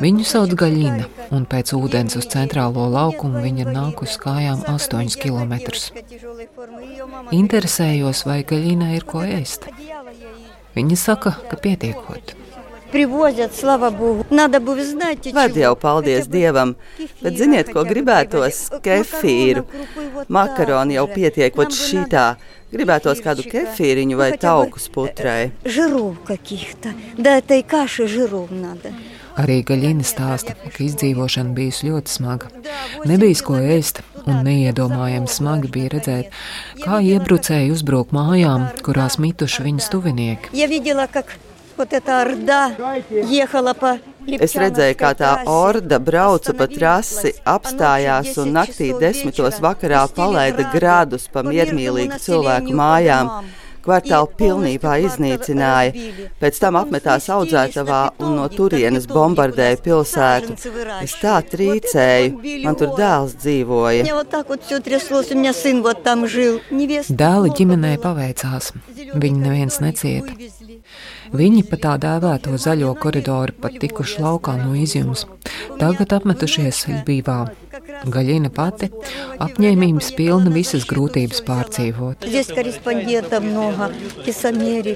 Viņu 0.00 0.24
sauc 0.28 0.54
Gaļina, 0.62 1.08
un 1.36 1.44
pēc 1.48 1.74
ūdens 1.76 2.16
uz 2.16 2.28
centrālo 2.32 2.86
laukumu 2.92 3.42
viņa 3.44 3.66
ir 3.66 3.72
nākusi 3.74 4.20
kājām 4.22 4.64
8 4.72 5.18
km. 5.20 5.52
Interesējos, 7.36 8.24
vai 8.28 8.40
Gaļina 8.48 8.94
ir 8.96 9.04
ko 9.08 9.24
ēst. 9.26 9.68
Viņa 10.76 10.96
saka, 10.96 11.34
ka 11.50 11.60
pietiekot. 11.60 12.36
Vad 15.34 15.56
jau 15.56 15.74
paldies 15.80 16.28
Dievam, 16.32 16.74
bet 17.22 17.38
ziniet, 17.40 17.70
ko 17.72 17.84
gribētos? 17.88 18.66
Kefīru. 18.84 19.64
Makaroni 20.28 20.98
jau 20.98 21.06
pietiek 21.10 21.54
pat 21.56 21.72
šitā. 21.76 22.26
Gribētos 22.72 23.20
kādu 23.20 23.44
kefīriņu 23.44 24.16
vai 24.16 24.30
tauku 24.40 24.80
sputrai. 24.80 25.52
Arī 29.40 29.58
Gaļina 29.64 30.04
stāsta, 30.04 30.54
ka 30.56 30.80
izdzīvošana 30.84 31.52
bijusi 31.56 31.88
ļoti 31.88 32.12
smaga. 32.12 32.48
Nebija 33.08 33.44
ko 33.44 33.60
ēst, 33.60 34.02
un 34.26 34.42
neiedomājami 34.44 35.28
smagi 35.28 35.70
bija 35.72 35.92
redzēt, 35.96 36.34
kā 36.82 37.00
iebrucēji 37.12 37.72
uzbruk 37.72 38.12
mājām, 38.16 38.68
kurās 38.84 39.16
mituši 39.20 39.64
viņas 39.68 39.88
tuvinieki. 39.92 40.52
Вот 41.76 41.92
эта 41.92 42.22
орда 42.22 42.72
ехала 43.10 43.74
по 43.74 43.98
Es 44.22 44.54
redzēju, 44.54 44.94
kā 44.98 45.10
tā 45.18 45.32
orda 45.50 45.98
brauca 45.98 46.52
pa 46.54 46.68
trasi, 46.70 47.32
apstājās 47.42 48.36
un 48.38 48.52
naktī 48.54 48.92
desmitos 48.94 49.58
vakarā 49.62 50.04
palaida 50.14 50.68
grādus 50.70 51.26
pa 51.32 51.42
miermīlīgu 51.42 52.20
cilvēku 52.22 52.76
mājām. 52.78 53.32
Kvartālu 53.82 54.28
pilnībā 54.38 54.92
iznīcināja, 55.02 55.90
pēc 56.38 56.58
tam 56.62 56.76
apmetās 56.78 57.26
audzētavā 57.34 58.02
un 58.22 58.36
no 58.38 58.44
turienes 58.52 59.08
bombardēja 59.10 59.80
pilsētu. 59.82 60.54
Es 61.02 61.16
tā 61.18 61.40
trīcēju, 61.42 62.62
man 62.62 62.78
tur 62.78 62.94
dēls 62.94 63.34
dzīvoja. 63.42 64.06
Dēli 67.24 67.54
ģimenei 67.58 67.96
paveicās, 68.06 68.70
viņi 69.18 69.38
neviens 69.48 69.82
necieta. 69.82 70.38
Viņi 71.32 71.62
pa 71.64 71.78
tā 71.80 71.96
dēvēto 72.00 72.58
zaļo 72.60 72.92
koridoru 73.00 73.54
pat 73.62 73.78
tikuši 73.80 74.20
laukā 74.20 74.58
no 74.60 74.74
izjums. 74.76 75.24
Tagad 75.80 76.12
apmetušies 76.18 76.84
Ļbīvā. 76.90 77.38
Gaļina 78.12 78.50
pati 78.52 78.88
apņēmības 79.42 80.10
pilna 80.18 80.52
visas 80.52 80.84
grūtības 80.90 81.40
pārdzīvot. 81.46 82.26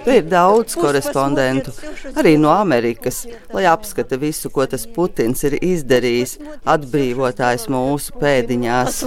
Nu, 0.06 0.12
ir 0.18 0.28
daudz 0.30 0.76
korespondentu, 0.78 1.74
arī 2.14 2.36
no 2.42 2.52
Amerikas, 2.54 3.24
lai 3.54 3.64
apskata 3.70 4.18
visu, 4.20 4.50
ko 4.52 4.66
tas 4.70 4.86
Putins 4.96 5.44
ir 5.48 5.58
izdarījis, 5.60 6.36
atbrīvotājs 6.76 7.68
mūsu 7.72 8.20
pēdiņās. 8.20 9.02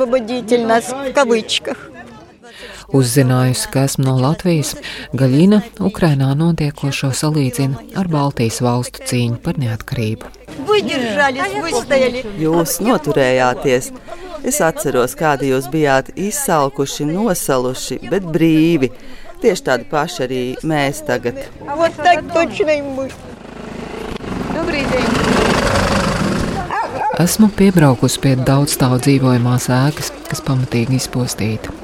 Uzzinājusi, 2.96 3.67
ka 3.69 3.84
esmu 3.86 4.05
no 4.08 4.15
Latvijas, 4.17 4.74
Gaļina 5.13 5.62
Ukrainā 5.86 6.31
notiekošo 6.38 7.12
salīdzina 7.13 7.84
ar 8.00 8.10
Baltijas 8.10 8.58
valstu 8.65 9.03
cīņu 9.05 9.38
par 9.46 9.60
neatkarību. 9.62 10.31
Jūs 12.41 12.79
noturējāties. 12.81 13.91
Es 14.50 14.60
atceros, 14.65 15.13
kādi 15.19 15.51
jūs 15.51 15.67
bijāt 15.69 16.10
izsalkuši, 16.17 17.05
nosaluši, 17.12 18.00
bet 18.10 18.25
brīvi. 18.25 18.89
Tieši 19.43 19.65
tādi 19.67 19.86
paši 19.91 20.24
arī 20.25 20.41
mēs 20.67 21.03
tagad. 21.08 21.43
Esmu 27.19 27.51
piebraukusi 27.60 28.24
pie 28.24 28.34
daudzstāvu 28.50 28.98
dzīvojamās 29.05 29.69
ēkas, 29.75 30.12
kas 30.31 30.43
pamatīgi 30.48 30.98
izpostīta. 31.00 31.78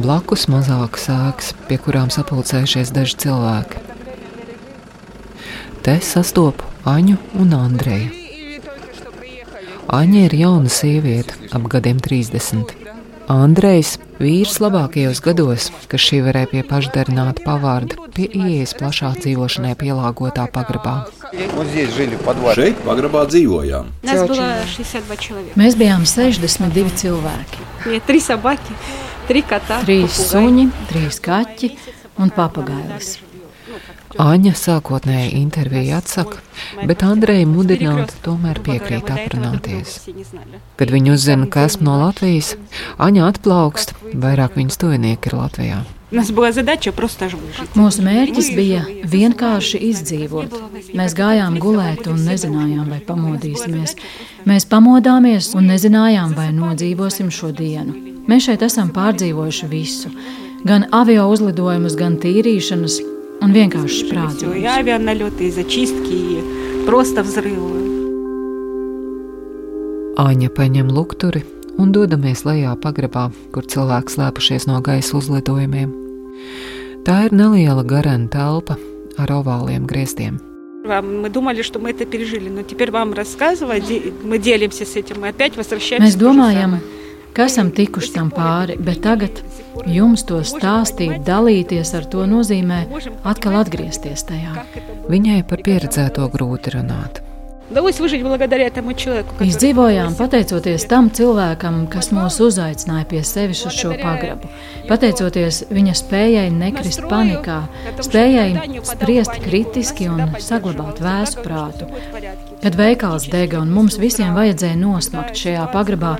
Blakus 0.00 0.46
mazākas 0.48 1.10
ēkas, 1.12 1.50
pie 1.68 1.76
kurām 1.76 2.08
sapulcējušies 2.12 2.92
daži 2.96 3.18
cilvēki. 3.26 3.82
Te 5.84 5.98
sastopu 6.00 6.64
Aņu 6.88 7.18
un 7.36 7.52
Andreju. 7.52 8.08
Aņa 9.92 10.22
ir 10.30 10.36
jauna 10.38 10.72
sieviete, 10.72 11.36
ap 11.52 11.68
gadiem 11.68 12.00
30. 12.00 12.72
Andrejs, 13.32 13.98
vīrs 14.16 14.56
labākajos 14.64 15.20
gados, 15.22 15.68
kas 15.92 16.02
šī 16.08 16.22
varēja 16.24 16.48
pie 16.54 16.64
pašdarināta 16.66 17.44
pavārda, 17.44 18.00
pie 18.16 18.30
ieejas 18.32 18.72
plašā 18.80 19.12
dzīvošanai 19.20 19.76
pielāgotā 19.78 20.48
pagrabā. 20.56 20.96
Šeit 22.56 22.82
pagrabā 22.88 23.28
dzīvojām. 23.28 23.92
Mēs 25.60 25.78
bijām 25.78 26.08
62 26.08 27.00
cilvēki. 27.04 27.66
Trīs 28.08 28.32
suņi, 30.30 30.64
trīs 30.90 31.20
kaķi 31.22 31.70
un 32.20 32.32
papagailis. 32.34 33.18
Aņa 34.20 34.52
sākotnēji 34.58 35.38
interviju 35.38 35.94
atsaka, 35.96 36.42
bet 36.84 37.04
Andreja 37.06 37.46
mudināta 37.48 38.18
tomēr 38.24 38.60
piekrīt 38.64 39.08
aprunāties. 39.08 40.02
Kad 40.76 40.92
viņi 40.92 41.14
uzzina, 41.14 41.48
ka 41.48 41.64
esmu 41.70 41.88
no 41.88 41.96
Latvijas, 42.02 42.52
Aņa 43.00 43.30
atplaukst, 43.30 43.94
vairāk 44.12 44.58
viņas 44.60 44.80
tuvinieki 44.82 45.32
ir 45.32 45.38
Latvijā. 45.38 45.80
Mūsu 46.12 48.04
mērķis 48.04 48.52
bija 48.52 48.84
vienkārši 49.14 49.80
izdzīvot. 49.88 50.58
Mēs 50.92 51.16
gājām 51.16 51.56
gulēt 51.62 52.04
un 52.12 52.20
nezinājām, 52.28 52.84
vai 52.92 53.00
pamodīsimies. 53.06 53.96
Mēs 54.44 54.68
pamodāmies 54.68 55.54
un 55.56 55.72
nezinājām, 55.72 56.36
vai 56.36 56.50
nodzīvosim 56.52 57.32
šo 57.32 57.54
dienu. 57.56 58.11
Mēs 58.30 58.46
šeit 58.46 58.62
esam 58.62 58.92
pārdzīvojuši 58.94 59.68
visu, 59.70 60.10
gan 60.66 60.86
avio 60.94 61.24
uzlidojumus, 61.32 61.96
gan 61.98 62.18
tīrīšanas 62.22 63.00
un 63.42 63.54
vienkārši 63.56 64.04
sprādzienus. 64.06 64.60
Āņa 70.22 70.52
paņem 70.54 70.92
lukturi 70.92 71.42
un 71.80 71.90
dodamies 71.94 72.44
lejā 72.46 72.76
pagrabā, 72.78 73.30
kur 73.54 73.66
cilvēki 73.66 74.14
slēpušies 74.14 74.68
no 74.70 74.78
gaisa 74.84 75.16
uzlidojumiem. 75.18 75.90
Tā 77.02 77.26
ir 77.26 77.34
neliela 77.34 77.82
garena 77.82 78.28
telpa 78.30 78.76
ar 79.18 79.32
ovāliem 79.34 79.86
grieztiem. 79.90 80.38
Mēs 86.02 86.18
domājam, 86.18 86.76
ka 87.36 87.48
esam 87.48 87.72
tikuši 87.74 88.14
tam 88.16 88.30
pāri, 88.34 88.76
bet 88.78 89.02
tagad 89.06 89.42
jums 89.88 90.24
to 90.28 90.42
stāstīt, 90.46 91.20
dalīties 91.26 91.94
ar 91.98 92.06
to 92.12 92.28
nozīmē 92.28 92.84
atkal 93.24 93.60
atgriezties 93.62 94.26
tajā. 94.28 94.66
Viņai 95.10 95.42
par 95.48 95.64
pieredzēto 95.66 96.28
grūti 96.32 96.76
runāt. 96.76 97.22
Izdzīvojām 99.46 100.16
pateicoties 100.18 100.84
tam 100.90 101.08
cilvēkam, 101.16 101.86
kas 101.92 102.10
mūs 102.12 102.36
uzaicināja 102.44 103.06
pie 103.08 103.22
sevis 103.24 103.62
uz 103.64 103.78
šo 103.78 103.94
pagrabu. 103.96 104.50
Pateicoties 104.90 105.62
viņa 105.72 105.94
spējai 106.02 106.50
nekrist 106.52 107.06
panikā, 107.08 107.62
spējai 108.04 108.82
spriest 108.92 109.40
kritiski 109.46 110.10
un 110.12 110.36
saglabāt 110.36 111.00
vēsu 111.00 111.46
prātu. 111.46 111.88
Kad 112.62 112.76
veikals 112.78 113.24
dega 113.26 113.58
un 113.58 113.72
mums 113.74 113.96
visiem 113.98 114.36
vajadzēja 114.36 114.76
nosmakt 114.78 115.38
šajā 115.38 115.64
pagrabā, 115.72 116.12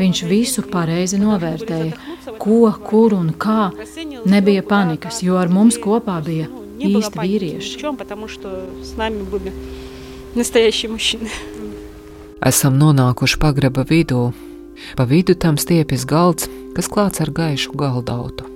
viņš 0.00 0.22
visu 0.30 0.64
pareizi 0.64 1.18
novērtēja, 1.20 1.92
ko, 2.40 2.72
kur 2.86 3.12
un 3.18 3.34
kā. 3.36 3.68
Nebija 4.24 4.64
panikas, 4.64 5.20
jo 5.20 5.36
ar 5.36 5.52
mums 5.52 5.76
kopā 5.82 6.16
bija 6.24 6.48
īsti 6.80 7.20
vīrieši. 7.20 7.76
Esam 12.48 12.78
nonākuši 12.80 13.40
pagraba 13.42 13.84
vidū. 13.84 14.30
Pa 14.96 15.04
vidu 15.04 15.34
tam 15.36 15.58
stiepjas 15.60 16.06
galds, 16.08 16.48
kas 16.72 16.88
klāts 16.88 17.20
ar 17.20 17.28
gaišu 17.36 17.76
galdautu. 17.76 18.48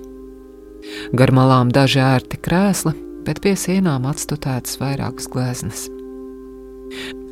Gar 1.13 1.33
malām 1.37 1.69
daži 1.75 2.01
ērti 2.01 2.41
krēsli, 2.41 2.95
bet 3.27 3.43
pie 3.45 3.53
sienām 3.61 4.09
atstutētas 4.09 4.81
vairākas 4.81 5.29
gleznas. 5.29 5.91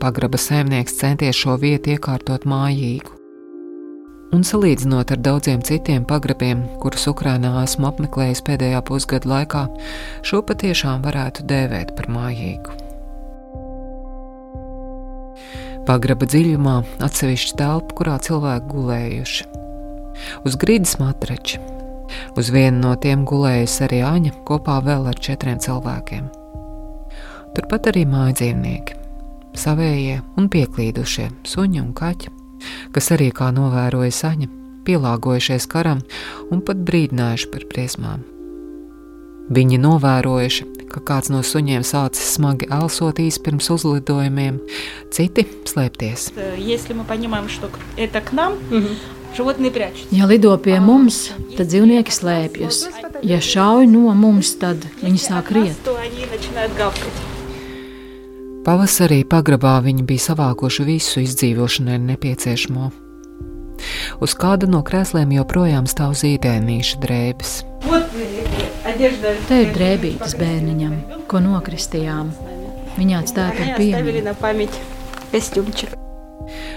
Pagraba 0.03 0.38
saimnieks 0.38 0.96
centies 0.98 1.37
šo 1.38 1.55
vietu 1.62 1.92
iekārtot 1.94 2.42
mājīgu. 2.48 3.18
Un 4.33 4.40
salīdzinot 4.48 5.12
ar 5.12 5.20
daudziem 5.20 5.61
citiem 5.62 6.07
pagrabiem, 6.09 6.62
kurus 6.81 7.05
Ukrainā 7.11 7.53
esmu 7.61 7.90
apmeklējis 7.90 8.40
pēdējā 8.46 8.81
pusgada 8.88 9.29
laikā, 9.29 9.66
šo 10.25 10.40
patiešām 10.48 11.05
varētu 11.05 11.44
dēvēt 11.51 11.92
par 11.98 12.09
mājīgu. 12.14 12.79
Pagraba 15.87 16.27
dziļumā 16.33 16.79
atsevišķa 17.05 17.59
telpa, 17.61 17.98
kurā 17.98 18.16
cilvēki 18.25 18.72
gulējuši. 18.72 19.46
Uz 20.48 20.57
grīdas 20.64 20.96
matrači. 21.03 21.61
Uz 22.38 22.51
vienu 22.55 22.81
no 22.87 22.96
tiem 23.03 23.22
gulējusi 23.29 23.87
arī 23.87 24.01
Aņa 24.09 24.35
kopā 24.48 24.81
vēl 24.87 25.07
ar 25.12 25.22
četriem 25.29 25.61
cilvēkiem. 25.62 26.27
Turpat 27.53 27.92
arī 27.92 28.07
mājdzīvnieki 28.09 29.02
savējie 29.59 30.21
un 30.38 30.49
pieklīdušie 30.53 31.29
suņi 31.49 31.81
un 31.83 31.93
kaķi, 31.97 32.33
kas 32.95 33.12
arī, 33.15 33.31
kā 33.35 33.51
novēroja 33.55 34.12
saņa, 34.23 34.51
pielāgojušies 34.87 35.69
karam 35.71 36.03
un 36.51 36.62
pat 36.67 36.83
brīdinājuši 36.87 37.51
par 37.53 37.67
briesmām. 37.71 38.29
Viņi 39.53 39.79
novērojuši, 39.83 40.67
ka 40.93 41.03
kāds 41.05 41.31
no 41.33 41.43
suņiem 41.45 41.83
sācis 41.85 42.37
smagi 42.37 42.69
elsot 42.73 43.19
īsi 43.21 43.43
pirms 43.43 43.69
uzlidojumiem, 43.75 44.61
citi 45.12 45.45
slēpties. 45.69 46.31
Ja 50.12 50.29
lido 50.29 50.53
pie 50.61 50.79
mums, 50.85 51.25
tad 51.57 51.73
dzīvnieki 51.73 52.12
slēpjas. 52.12 52.83
Ja 53.25 53.41
šauj 53.41 53.88
no 53.88 54.12
mums, 54.15 54.55
tad 54.61 54.85
viņi 55.03 55.23
sāk 55.27 55.53
riet. 55.57 55.93
Pavasarī 58.62 59.25
pagrabā 59.27 59.81
viņi 59.83 60.05
bija 60.07 60.22
savākuši 60.29 60.85
visu 60.87 61.22
izdzīvošanai 61.25 61.96
nepieciešamo. 61.98 62.90
Uz 64.22 64.35
kāda 64.38 64.68
no 64.70 64.85
krēsliem 64.87 65.33
joprojām 65.35 65.88
stāv 65.90 66.14
zīdēnīša 66.20 67.01
drēbes. 67.03 67.57
Te 69.48 69.59
ir 69.64 69.75
drēbītas 69.75 70.37
bērniņam, 70.38 70.94
ko 71.27 71.42
nokristījām. 71.42 72.31
Viņa 73.01 73.25
atstāja 73.25 73.53
par 73.59 73.75
piemiņu. 73.81 74.22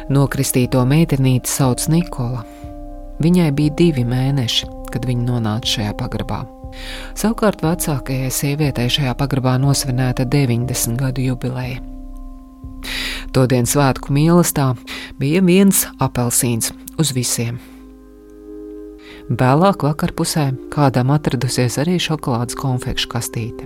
Nokristīto 0.09 0.81
meitenīti 0.89 1.53
sauc 1.53 1.85
Nikola. 1.93 2.41
Viņai 3.21 3.51
bija 3.53 3.77
divi 3.77 4.09
mēneši, 4.09 4.73
kad 4.89 5.05
viņa 5.05 5.29
nonāca 5.29 5.77
šajā 5.77 5.93
pagrabā. 6.01 6.54
Savukārt 7.15 7.63
vecākajai 7.65 8.31
sievietei 8.33 8.89
šajā 8.91 9.13
pagrabā 9.19 9.57
nosvinēta 9.61 10.25
90 10.29 10.99
gadu 10.99 11.29
jubileja. 11.29 11.81
Todien 13.35 13.67
svētku 13.67 14.13
mīlestā 14.15 14.73
bija 15.19 15.41
viens 15.43 15.85
apelsīns 15.99 16.71
uz 17.01 17.11
visiem. 17.15 17.57
Vēlāk 19.25 19.81
vakarpusē 19.81 20.51
kādam 20.69 21.09
atradusies 21.09 21.79
arī 21.81 21.95
šokolādes 21.97 22.57
konfekšu 22.59 23.09
kastīte. 23.09 23.65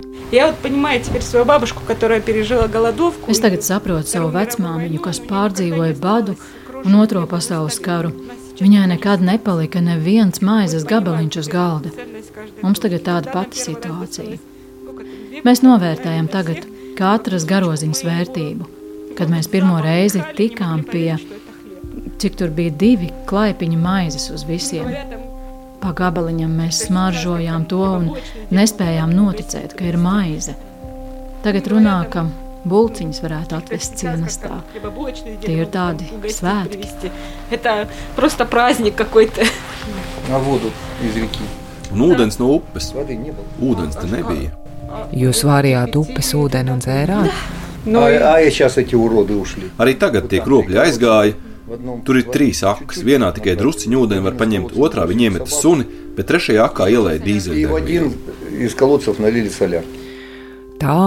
Es 3.28 3.43
tagad 3.43 3.65
saprotu 3.67 4.08
savu 4.08 4.32
vecmāmiņu, 4.38 5.02
kas 5.04 5.19
pārdzīvoja 5.28 5.98
badu 6.00 6.38
un 6.86 6.95
otro 7.02 7.26
pasaules 7.28 7.82
karu. 7.84 8.13
Viņai 8.60 8.88
nekad 8.91 9.22
nepalika 9.24 9.80
neviens 9.84 10.41
maizes 10.43 10.84
gabaliņš 10.88 11.38
uz 11.39 11.48
galda. 11.52 11.91
Mums 12.60 12.82
tagad 12.84 13.06
tāda 13.06 13.32
pati 13.32 13.62
situācija. 13.62 14.39
Mēs 15.45 15.62
novērtējam 15.63 16.28
tagad 16.32 16.65
katras 17.00 17.45
garoziņas 17.48 18.04
vērtību. 18.04 18.67
Kad 19.15 19.32
mēs 19.32 19.48
pirmo 19.52 19.80
reizi 19.84 20.22
tikām 20.36 20.84
pie, 20.88 21.15
cik 22.19 22.36
tur 22.39 22.52
bija 22.56 22.76
divi 22.84 23.10
klaipiņu 23.30 23.80
maizes 23.80 24.28
uz 24.36 24.43
visiem. 24.48 24.91
Pa 25.80 25.93
gabaliņam 25.95 26.52
mēs 26.60 26.84
smaržojām 26.89 27.63
to 27.72 27.80
un 27.88 28.12
nespējām 28.52 29.15
noticēt, 29.15 29.78
ka 29.80 29.88
ir 29.88 30.00
maize. 30.00 30.58
Tagad 31.45 31.72
runā, 31.72 32.02
ka 32.12 32.28
Bulciņus 32.67 33.22
varētu 33.24 33.56
atvest 33.56 33.95
cienestā. 34.02 34.60
Tie 35.45 35.56
ir 35.56 35.69
tādi 35.72 36.10
svētki. 36.28 37.12
Это 37.50 37.88
просто 38.15 38.45
праздник 38.45 38.95
какой-то. 38.95 39.45
На 40.30 40.39
воду 40.39 40.72
из 41.04 41.15
реки. 41.15 41.43
Un 41.91 42.02
ūdens 42.02 42.38
no 42.39 42.52
upes. 42.60 42.93
Ūdens 43.62 43.95
te 43.95 44.08
nebija. 44.12 44.52
Jūs 45.15 45.43
vārījāt 45.48 45.95
upes 45.95 46.34
ūdeni 46.36 46.72
un 46.74 46.80
dzērāt? 46.84 47.32
Nu, 47.86 48.00
Arī 49.80 49.93
tagad 49.98 50.28
tie 50.30 50.41
kropļi 50.43 50.78
aizgāja. 50.84 51.34
Tur 52.06 52.17
ir 52.17 52.26
trīs 52.34 52.63
akas. 52.65 53.04
Vienā 53.06 53.30
tikai 53.34 53.56
drusciņā 53.58 53.98
ūdeni 54.04 54.26
var 54.26 54.36
paņemt, 54.38 54.74
otrā 54.76 55.06
viņa 55.10 55.22
iemeta 55.30 55.50
suni, 55.54 55.86
bet 56.17 56.26
trešajā 56.30 56.65
akā 56.65 56.89
ielēja 56.91 57.22
dīzeļdegvielu. 57.24 58.10
Tā 60.80 61.00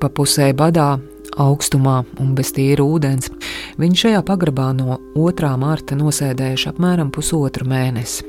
pa 0.00 0.10
pusē 0.12 0.50
badā, 0.56 0.96
augstumā 1.38 2.02
un 2.22 2.32
bez 2.38 2.52
tīra 2.56 2.84
ūdens, 2.84 3.30
viņi 3.78 4.02
šajā 4.04 4.22
pagrabā 4.26 4.70
no 4.76 4.98
2. 5.14 5.52
marta 5.60 5.98
nosēdējuši 5.98 6.72
apmēram 6.72 7.12
pusotru 7.14 7.68
mēnesi. 7.68 8.26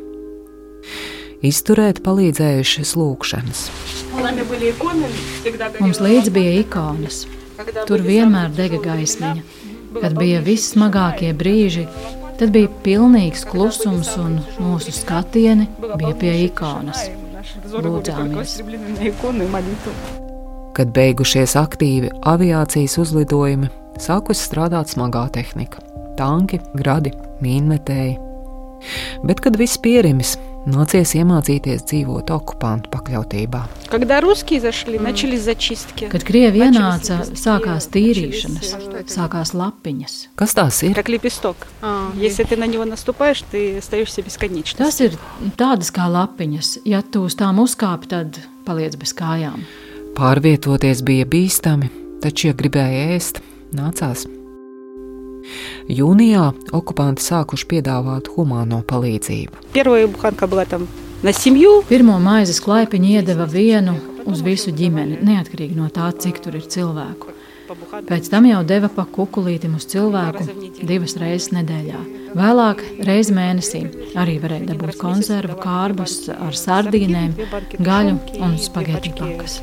Izturēt 1.46 2.02
palīdzējušas 2.04 2.96
lūkšanas. 3.00 3.60
Mums 5.80 6.02
līdzi 6.04 6.34
bija 6.36 6.58
ikonas. 6.60 7.24
Tur 7.88 8.04
vienmēr 8.04 8.52
dega 8.56 8.82
gaismiņa. 8.84 9.44
Kad 10.00 10.20
bija 10.20 10.44
vissmagākie 10.46 11.32
brīži, 11.34 11.88
tad 12.40 12.54
bija 12.56 12.70
pilnīgs 12.86 13.48
klusums 13.50 14.12
un 14.22 14.38
mūsu 14.60 14.94
skatieni 14.96 15.70
bija 15.96 16.14
pie 16.20 16.36
ikonas. 16.46 17.08
Lūdzāmies. 17.72 18.60
Kad 20.80 20.94
beigušies 20.96 21.58
aktīvi 21.60 22.08
aviācijas 22.24 22.94
uzlidojumi, 23.02 23.68
sākus 24.00 24.40
strādāt 24.48 24.88
smagā 24.94 25.26
tehnika- 25.36 25.84
tanki, 26.20 26.62
gradi, 26.74 27.12
mīnmetēji. 27.44 28.16
Bet, 29.28 29.42
kad 29.44 29.58
viss 29.60 29.78
pierimis, 29.78 30.38
Nācies 30.68 31.14
iemācīties 31.16 31.86
dzīvot 31.88 32.30
okupantu 32.36 32.92
pakļautībā. 32.92 33.62
Kad 36.12 36.26
krievi 36.28 36.62
ienāca, 36.66 37.22
sākās 37.32 37.88
tīrīšanas, 37.94 38.74
sākās 39.08 39.56
lapiņas. 39.56 40.18
Kas 40.36 40.56
tās 40.60 40.84
ir? 40.84 40.94
Tas 44.84 45.00
ir 45.00 45.20
tādas 45.58 45.94
kā 45.96 46.12
lapiņas. 46.12 46.78
Ja 46.86 47.02
tu 47.02 47.24
uz 47.30 47.40
tām 47.40 47.64
uzkāpi, 47.64 48.12
tad 48.12 48.42
paliec 48.68 49.00
bez 49.00 49.16
kājām. 49.16 49.64
Pārvietoties 50.18 51.04
bija 51.06 51.28
bīstami, 51.30 51.90
taču, 52.24 52.50
ja 52.50 52.58
gribēja 52.58 53.16
ēst, 53.16 53.42
nācās 53.76 54.26
Jūnijā 55.90 56.44
okupanti 56.78 57.24
sākuši 57.26 57.66
piedāvāt 57.72 58.30
humāno 58.36 58.84
palīdzību. 58.86 59.64
Pirmo 61.90 62.20
maizes 62.22 62.62
klaipiņu 62.62 63.16
iedeva 63.16 63.48
vienu 63.50 63.96
uz 64.30 64.44
visu 64.46 64.74
ģimeni, 64.76 65.18
neatkarīgi 65.26 65.80
no 65.80 65.90
tā, 65.94 66.12
cik 66.14 66.44
tur 66.44 66.60
ir 66.60 66.68
cilvēku. 66.70 67.34
Pēc 68.10 68.30
tam 68.32 68.48
jau 68.50 68.62
deva 68.66 68.90
pa 68.90 69.06
kukurūzīm 69.06 69.76
uz 69.78 69.86
cilvēku 69.92 70.46
divas 70.90 71.14
reizes 71.22 71.52
nedēļā. 71.54 72.00
Vēlāk, 72.38 72.82
reizi 73.06 73.36
mēnesī, 73.38 73.84
arī 74.18 74.38
varēja 74.42 74.72
dabūt 74.72 74.98
konservu, 75.02 75.58
kārbus 75.62 76.16
ar 76.34 76.58
sardīnēm, 76.58 77.36
gaļu 77.78 78.18
un 78.42 78.58
spagetti 78.62 79.14
pakas. 79.18 79.60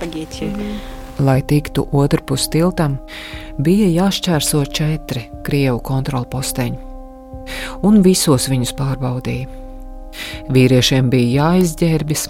Lai 1.26 1.38
tiktu 1.48 1.86
otrpus 1.96 2.46
tiltam, 2.52 2.98
bija 3.58 3.90
jāšķērso 3.90 4.64
četri 4.70 5.26
krievu 5.46 5.80
kontrolposteņi, 5.86 6.76
un 7.86 8.02
visos 8.06 8.50
viņus 8.52 8.76
pārbaudīja. 8.78 9.65
Vīriešiem 10.52 11.11
bija 11.12 11.46
jāizģērbjas, 11.46 12.26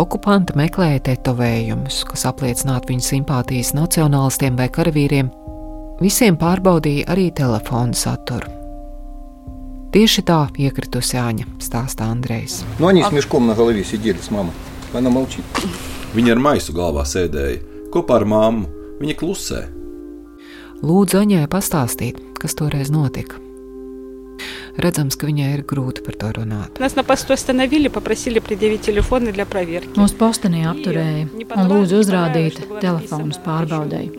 okupanti 0.00 0.56
meklēja 0.58 1.02
tetovējumus, 1.10 2.02
kas 2.08 2.26
apliecinātu 2.30 2.92
viņu 2.92 3.06
simpātijas 3.06 3.74
nacionālistiem 3.76 4.56
vai 4.58 4.70
karavīriem. 4.72 5.30
Visiem 6.00 6.38
pārbaudīja 6.40 7.10
arī 7.12 7.28
telefonu 7.36 7.96
saturu. 7.96 8.56
Tieši 9.90 10.22
tā 10.22 10.44
piekritusi 10.54 11.18
Āņa, 11.18 11.48
stāsta 11.58 12.06
Andrejs. 12.06 12.60
Nu, 12.78 12.86
no 12.86 12.92
viņas 12.94 13.10
miškom 13.16 13.50
na 13.50 13.56
galvī 13.58 13.82
sēdēja 13.82 14.30
mamma. 14.30 14.54
Mana 14.94 15.10
malčī. 15.10 15.42
Viņa 16.14 16.36
ar 16.36 16.42
maisu 16.42 16.74
galvā 16.74 17.02
sēdēja 17.06 17.58
kopā 17.90 18.20
ar 18.20 18.26
mammu. 18.30 18.70
Viņa 19.02 19.18
klusē. 19.18 19.60
Lūdzu, 20.80 21.20
Aņai 21.24 21.44
pastāstīt, 21.50 22.22
kas 22.40 22.54
toreiz 22.56 22.88
notika. 22.94 23.42
Redzams, 24.78 25.16
ka 25.18 25.26
viņai 25.28 25.48
ir 25.56 25.64
grūti 25.66 26.04
par 26.06 26.16
to 26.20 26.30
runāt. 26.38 26.78
Mūsu 29.96 30.18
postenī 30.20 30.62
apturēja 30.70 31.26
un 31.56 31.70
lūdzu 31.70 32.00
uzrādīt 32.04 32.60
telefonus 32.78 33.40
pārbaudēji. 33.44 34.12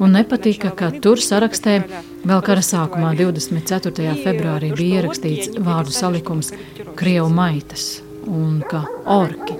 Un 0.00 0.16
nepatika, 0.16 0.70
ka 0.76 0.92
tur 1.02 1.22
sarakstē 1.22 1.78
vēl 2.26 2.42
kara 2.46 2.64
sākumā, 2.64 3.14
24. 3.18 4.16
februārī, 4.22 4.72
bija 4.76 5.02
ierakstīts 5.02 5.56
vārdu 5.58 5.94
salikums 5.94 6.52
Krievu 6.96 7.30
maitas 7.32 7.96
un 8.26 8.62
ka 8.68 8.84
orki. 9.16 9.58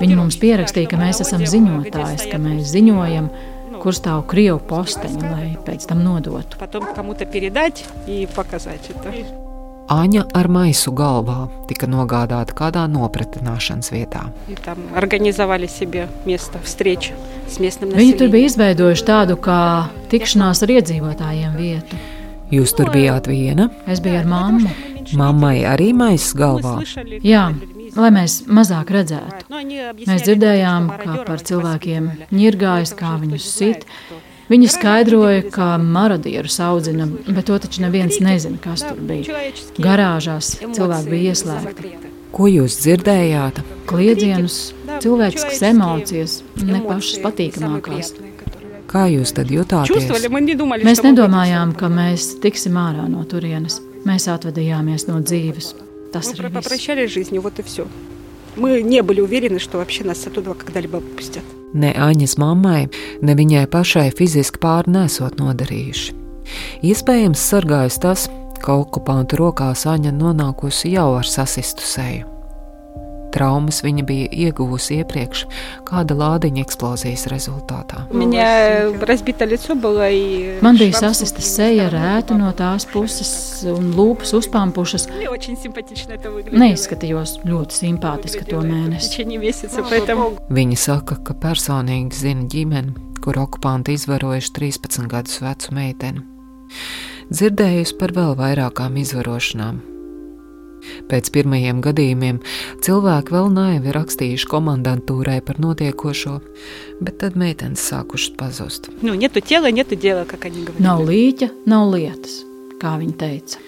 Viņi 0.00 0.16
mums 0.18 0.38
pierakstīja, 0.40 0.90
ka 0.90 1.00
mēs 1.00 1.22
esam 1.24 1.44
ziņotājs, 1.48 2.26
ka 2.30 2.40
mēs 2.42 2.72
ziņojam, 2.74 3.30
kur 3.80 3.96
stāv 3.96 4.24
krievu 4.30 4.60
posteņi, 4.70 5.22
lai 5.30 5.46
pēc 5.66 5.86
tam 5.90 6.02
nodotu. 6.04 6.60
Aņa 9.90 10.22
ar 10.38 10.46
maisu 10.46 10.92
galvā 10.94 11.48
tika 11.66 11.88
nogādāta 11.90 12.54
kādā 12.54 12.84
nopratināšanas 12.86 13.90
vietā. 13.90 14.28
Viņi 17.58 18.12
tur 18.20 18.30
bija 18.30 18.50
izveidojuši 18.52 19.06
tādu 19.08 19.34
kā 19.42 19.58
tikšanās 20.12 20.62
ar 20.62 20.74
iedzīvotājiem 20.76 21.58
vietu. 21.58 21.98
Jūs 22.54 22.76
tur 22.78 22.92
bijāt 22.94 23.26
viena? 23.30 23.66
Es 23.90 23.98
biju 24.02 24.22
ar 24.22 24.30
mammu. 24.30 24.70
Mammai 25.18 25.64
arī 25.66 25.90
maisas 25.96 26.36
galvā? 26.38 26.76
Jā, 27.26 27.48
lai 27.98 28.10
mēs 28.14 28.40
mazāk 28.46 28.94
redzētu. 28.94 29.50
Mēs 30.06 30.26
dzirdējām, 30.26 30.90
kā 31.02 31.18
par 31.26 31.42
cilvēkiem 31.50 32.10
ņirgājas, 32.30 32.94
kā 32.98 33.16
viņus 33.22 33.54
sit. 33.58 33.86
Viņi 34.50 34.66
skaidroja, 34.66 35.44
ka 35.54 35.76
marodierus 35.78 36.56
audzina, 36.64 37.06
bet 37.28 37.46
to 37.46 37.58
taču 37.62 37.84
neviens 37.84 38.18
nezina, 38.18 38.58
kas 38.62 38.82
tur 38.82 38.98
bija. 38.98 39.44
Garāžās 39.78 40.56
cilvēki 40.62 41.12
bija 41.12 41.34
ieslēgti. 41.34 41.92
Ko 42.34 42.48
jūs 42.50 42.80
dzirdējāt? 42.82 43.60
Kliedzienus, 43.90 44.58
cilvēciskas 45.02 45.62
emocijas, 45.70 46.34
ne 46.66 46.82
pašas 46.82 47.22
patīkamākās. 47.22 48.12
Kā 48.90 49.04
jūs 49.10 49.34
tad 49.38 49.50
jutāties? 49.54 50.10
Mēs 50.82 51.04
nedomājām, 51.06 51.76
ka 51.78 51.90
mēs 51.90 52.32
tiksim 52.42 52.78
ārā 52.78 53.06
no 53.10 53.22
turienes. 53.30 53.78
Mēs 54.06 54.26
atvadījāmies 54.32 55.06
no 55.10 55.20
dzīves. 55.22 55.74
Tas 56.10 56.32
ir 56.34 56.50
viss. 56.50 57.86
Мы 58.56 58.82
не 58.82 59.00
были 59.02 59.20
уверены, 59.20 59.60
что 59.60 59.78
вообще 59.78 60.02
нас 60.02 60.26
оттуда 60.26 60.54
когда-либо 60.54 61.00
пустят. 61.00 61.44
Ne 61.74 61.92
Aņas 61.94 62.36
mammai, 62.40 62.88
ne 63.22 63.36
viņai 63.38 63.66
pašai 63.70 64.08
fiziski 64.16 64.62
pāri 64.62 64.94
nesot 64.96 65.38
nodarījuši. 65.38 66.16
Iespējams, 66.86 67.46
sargājis 67.52 68.00
tas, 68.02 68.26
ka 68.60 68.78
okupantu 68.80 69.38
rokās 69.40 69.86
Aņa 69.90 70.12
nonākusi 70.16 70.94
jau 70.96 71.12
ar 71.20 71.28
sasistu 71.28 71.86
seju. 71.86 72.29
Traumas 73.34 73.80
viņa 73.84 74.04
bija 74.06 74.28
ieguvusi 74.46 75.00
iepriekš, 75.00 75.44
kāda 75.88 76.14
lādiņa 76.18 76.62
eksplozijas 76.64 77.26
rezultātā. 77.30 77.98
Man 78.10 78.30
bija 80.80 80.94
sasista 80.98 81.42
seja 81.44 81.88
rēta 81.92 82.32
no 82.38 82.50
tās 82.58 82.86
puses 82.90 83.30
un 83.70 83.92
lūpas 83.96 84.30
uzpampušas. 84.40 85.02
Neizskatījos 86.50 87.30
ļoti 87.46 87.72
simpātiski 87.82 88.42
to 88.50 88.58
mēnesi. 88.66 89.08
Viņa 90.60 90.76
saka, 90.80 91.14
ka 91.24 91.32
personīgi 91.38 92.14
zina 92.24 92.44
ģimeni, 92.50 92.92
kur 93.22 93.34
okupanti 93.38 93.94
izvarojuši 93.98 94.50
13 94.58 95.10
gadus 95.10 95.36
vecu 95.44 95.68
meiteni. 95.76 96.20
Dzirdējusi 97.30 97.94
par 98.00 98.10
vēl 98.16 98.32
vairākām 98.38 98.96
izvarošanām, 98.98 99.76
Pēc 101.10 101.30
pirmajiem 101.34 101.82
gadījumiem 101.84 102.40
cilvēki 102.84 103.36
vēl 103.36 103.50
naivi 103.54 103.94
rakstījuši 103.96 104.50
komandantūrai 104.50 105.40
par 105.44 105.60
notiekošo, 105.62 106.38
bet 107.00 107.20
tad 107.24 107.38
meitenes 107.40 107.84
sākušas 107.90 108.34
pazust. 108.40 108.90
Nu, 109.02 109.14
netu 109.18 109.42
tela, 109.44 109.72
netu 109.74 109.98
dela, 110.00 110.26
Nav 110.82 111.04
līķa, 111.08 111.52
nav 111.70 111.92
lietas, 111.94 112.42
kā 112.82 112.96
viņa 113.00 113.16
teica. 113.20 113.62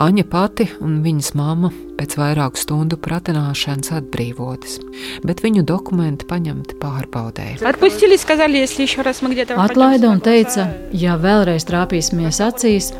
Aņa 0.00 0.22
pati 0.24 0.64
un 0.80 1.02
viņas 1.04 1.34
mamma 1.36 1.68
pēc 1.98 2.14
vairāku 2.16 2.56
stundu 2.56 2.96
pratināšanas 2.96 3.92
atbrīvotas, 3.98 4.78
bet 5.26 5.42
viņu 5.44 5.66
dokumenti 5.68 6.26
paņemti 6.30 6.78
pārbaudē. 6.80 7.48
Atlaida 9.66 10.10
un 10.10 10.22
teica, 10.24 10.68
ja 10.96 11.18
vēlreiz 11.20 11.68
trāpīsimies 11.68 12.40
acīs, 12.48 12.92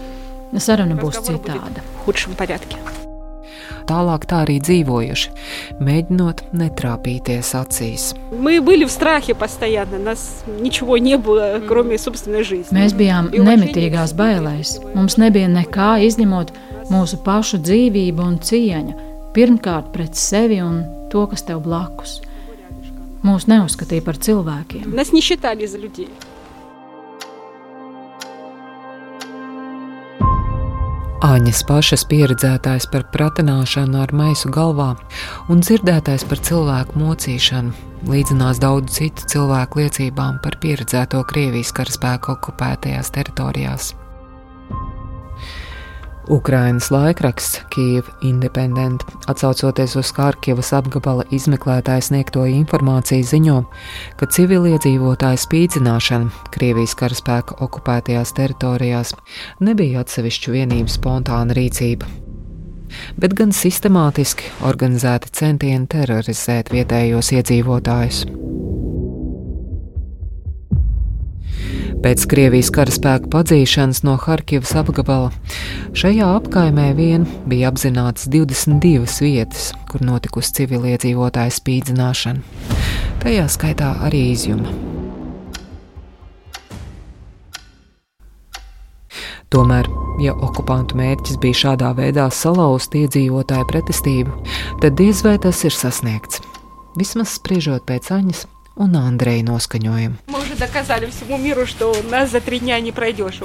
saruna 0.61 0.99
būs 1.01 1.23
citāda 1.25 1.87
tālāk 3.89 4.27
tā 4.31 4.43
arī 4.47 4.59
dzīvojuši, 4.65 5.31
mēģinot 5.83 6.43
netrāpīties 6.57 7.53
acīs. 7.59 8.09
Mēs 12.77 12.97
bijām 12.99 13.31
nemitīgās 13.33 14.17
bailēs. 14.19 14.79
Mums 14.97 15.19
nebija 15.21 15.51
nekā 15.53 15.95
izņemot 16.09 16.53
mūsu 16.93 17.21
pašu 17.25 17.63
dzīvību 17.63 18.27
un 18.27 18.37
cieņu, 18.43 18.99
pirmkārt 19.37 19.93
pret 19.95 20.19
sevi 20.19 20.61
un 20.65 20.83
to, 21.13 21.27
kas 21.31 21.47
tev 21.49 21.63
blakus. 21.65 22.21
Mūs 23.23 23.47
neuzskatīja 23.47 24.03
par 24.03 24.19
cilvēkiem. 24.19 24.91
Mēs 24.91 25.15
neuzskatījām 25.15 25.47
par 25.47 25.65
cilvēkiem. 25.71 26.32
Āņas 31.23 31.61
pašas 31.69 32.03
pieredzētājs 32.11 32.89
par 32.91 33.05
pratināšanu 33.15 34.01
ar 34.03 34.11
maisu 34.11 34.51
galvā 34.51 34.89
un 35.55 35.63
dzirdētais 35.63 36.27
par 36.27 36.43
cilvēku 36.43 36.99
mocīšanu 36.99 38.11
līdzinās 38.11 38.59
daudzu 38.59 38.97
citu 38.99 39.31
cilvēku 39.31 39.85
liecībām 39.85 40.43
par 40.43 40.59
pieredzēto 40.59 41.23
Krievijas 41.31 41.71
karaspēku 41.79 42.35
okupētajās 42.35 43.15
teritorijās. 43.15 43.93
Ukrainas 46.29 46.91
laikraksts 46.91 47.61
Kyiv 47.71 48.07
Independent, 48.23 49.03
atsaucoties 49.27 49.97
uz 49.99 50.13
Kārkivas 50.15 50.71
apgabala 50.77 51.25
izmeklētāju 51.35 52.05
sniegto 52.07 52.45
informāciju, 52.47 53.27
ziņo, 53.27 53.57
ka 54.21 54.29
civiliedzīvotāju 54.37 55.41
spīdzināšana 55.43 56.47
Krievijas 56.55 56.95
karaspēka 57.01 57.59
okupētajās 57.67 58.35
teritorijās 58.39 59.15
nebija 59.61 60.05
atsevišķu 60.07 60.55
vienību 60.55 60.95
spontāna 60.95 61.59
rīcība, 61.59 62.07
bet 63.19 63.35
gan 63.35 63.51
sistemātiski 63.57 64.55
organizēti 64.69 65.35
centieni 65.43 65.91
terorizēt 65.91 66.71
vietējos 66.71 67.35
iedzīvotājus. 67.35 68.25
Pēc 72.03 72.25
Krievijas 72.27 72.73
karaspēka 72.75 73.29
padzīšanas 73.31 74.01
no 74.03 74.17
Harkivas 74.19 74.73
apgabala 74.75 75.29
šajā 75.95 76.33
apkaimē 76.41 76.89
vien 76.99 77.29
bija 77.47 77.71
apzināts 77.71 78.27
22 78.33 79.23
vietas, 79.23 79.69
kur 79.87 80.03
notikusi 80.03 80.57
civiliedzīvotāju 80.59 81.55
spīdzināšana. 81.55 82.43
Tajā 83.23 83.47
skaitā 83.55 83.93
arī 84.09 84.25
izjuma. 84.33 84.75
Tomēr, 89.55 89.87
ja 90.25 90.35
okupantu 90.35 90.99
mērķis 90.99 91.39
bija 91.39 91.61
šādā 91.61 91.93
veidā 91.95 92.27
salauzt 92.35 92.97
iedzīvotāju 92.99 93.69
pretestību, 93.71 94.39
tad 94.83 94.99
diez 94.99 95.23
vai 95.23 95.37
tas 95.39 95.63
ir 95.63 95.77
sasniegts. 95.77 96.43
Vismaz 96.99 97.37
spriežot 97.39 97.87
pēc 97.87 98.11
Aņas 98.17 98.47
un 98.83 98.99
Andreja 98.99 99.47
noskaņojumu. 99.53 100.42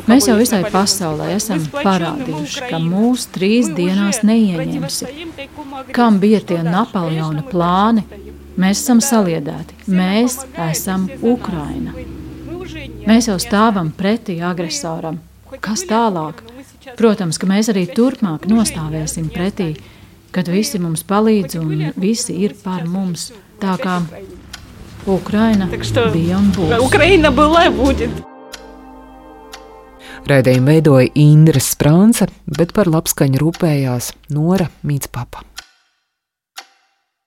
Mēs 0.07 0.27
jau 0.27 0.35
visai 0.39 0.61
pasaulē 0.71 1.29
esam 1.35 1.63
parādījuši, 1.71 2.63
ka 2.69 2.79
mūs 2.83 3.27
trīs 3.35 3.69
dienās 3.77 4.23
neieņems. 4.27 4.99
Kam 5.95 6.19
bija 6.23 6.41
tie 6.51 6.59
Napoleona 6.65 7.43
plāni? 7.47 8.03
Mēs 8.57 8.81
esam 8.81 9.01
saliedēti, 9.03 9.77
mēs 9.87 10.39
esam 10.67 11.07
Ukraina. 11.21 11.93
Mēs 13.07 13.29
jau 13.29 13.37
stāvam 13.39 13.91
pretī 13.95 14.39
agresoram. 14.43 15.21
Kas 15.63 15.85
tālāk? 15.87 16.41
Protams, 16.97 17.37
ka 17.39 17.47
mēs 17.47 17.69
arī 17.71 17.85
turpmāk 17.87 18.47
nostāvēsim 18.51 19.29
pretī, 19.31 19.75
kad 20.35 20.49
visi 20.51 20.79
mums 20.81 21.05
palīdz 21.07 21.59
un 21.61 21.85
visi 21.95 22.35
ir 22.43 22.57
par 22.63 22.83
mums. 22.89 23.31
Tā 23.61 23.77
kā 23.81 24.01
Ukraina 25.07 25.69
что, 25.83 26.09
bija 26.11 26.37
un 26.37 26.51
būs. 26.51 26.77
Ukraina 26.83 27.31
была, 27.31 27.69
будет. 27.71 28.11
Raidījumu 30.27 30.67
veidoja 30.67 31.07
Indra 31.15 31.61
Sprānce, 31.63 32.27
bet 32.45 32.73
par 32.75 32.91
labskaņu 32.91 33.39
rūpējās 33.39 34.11
Nora 34.35 34.67
Mītspapa. 34.83 35.45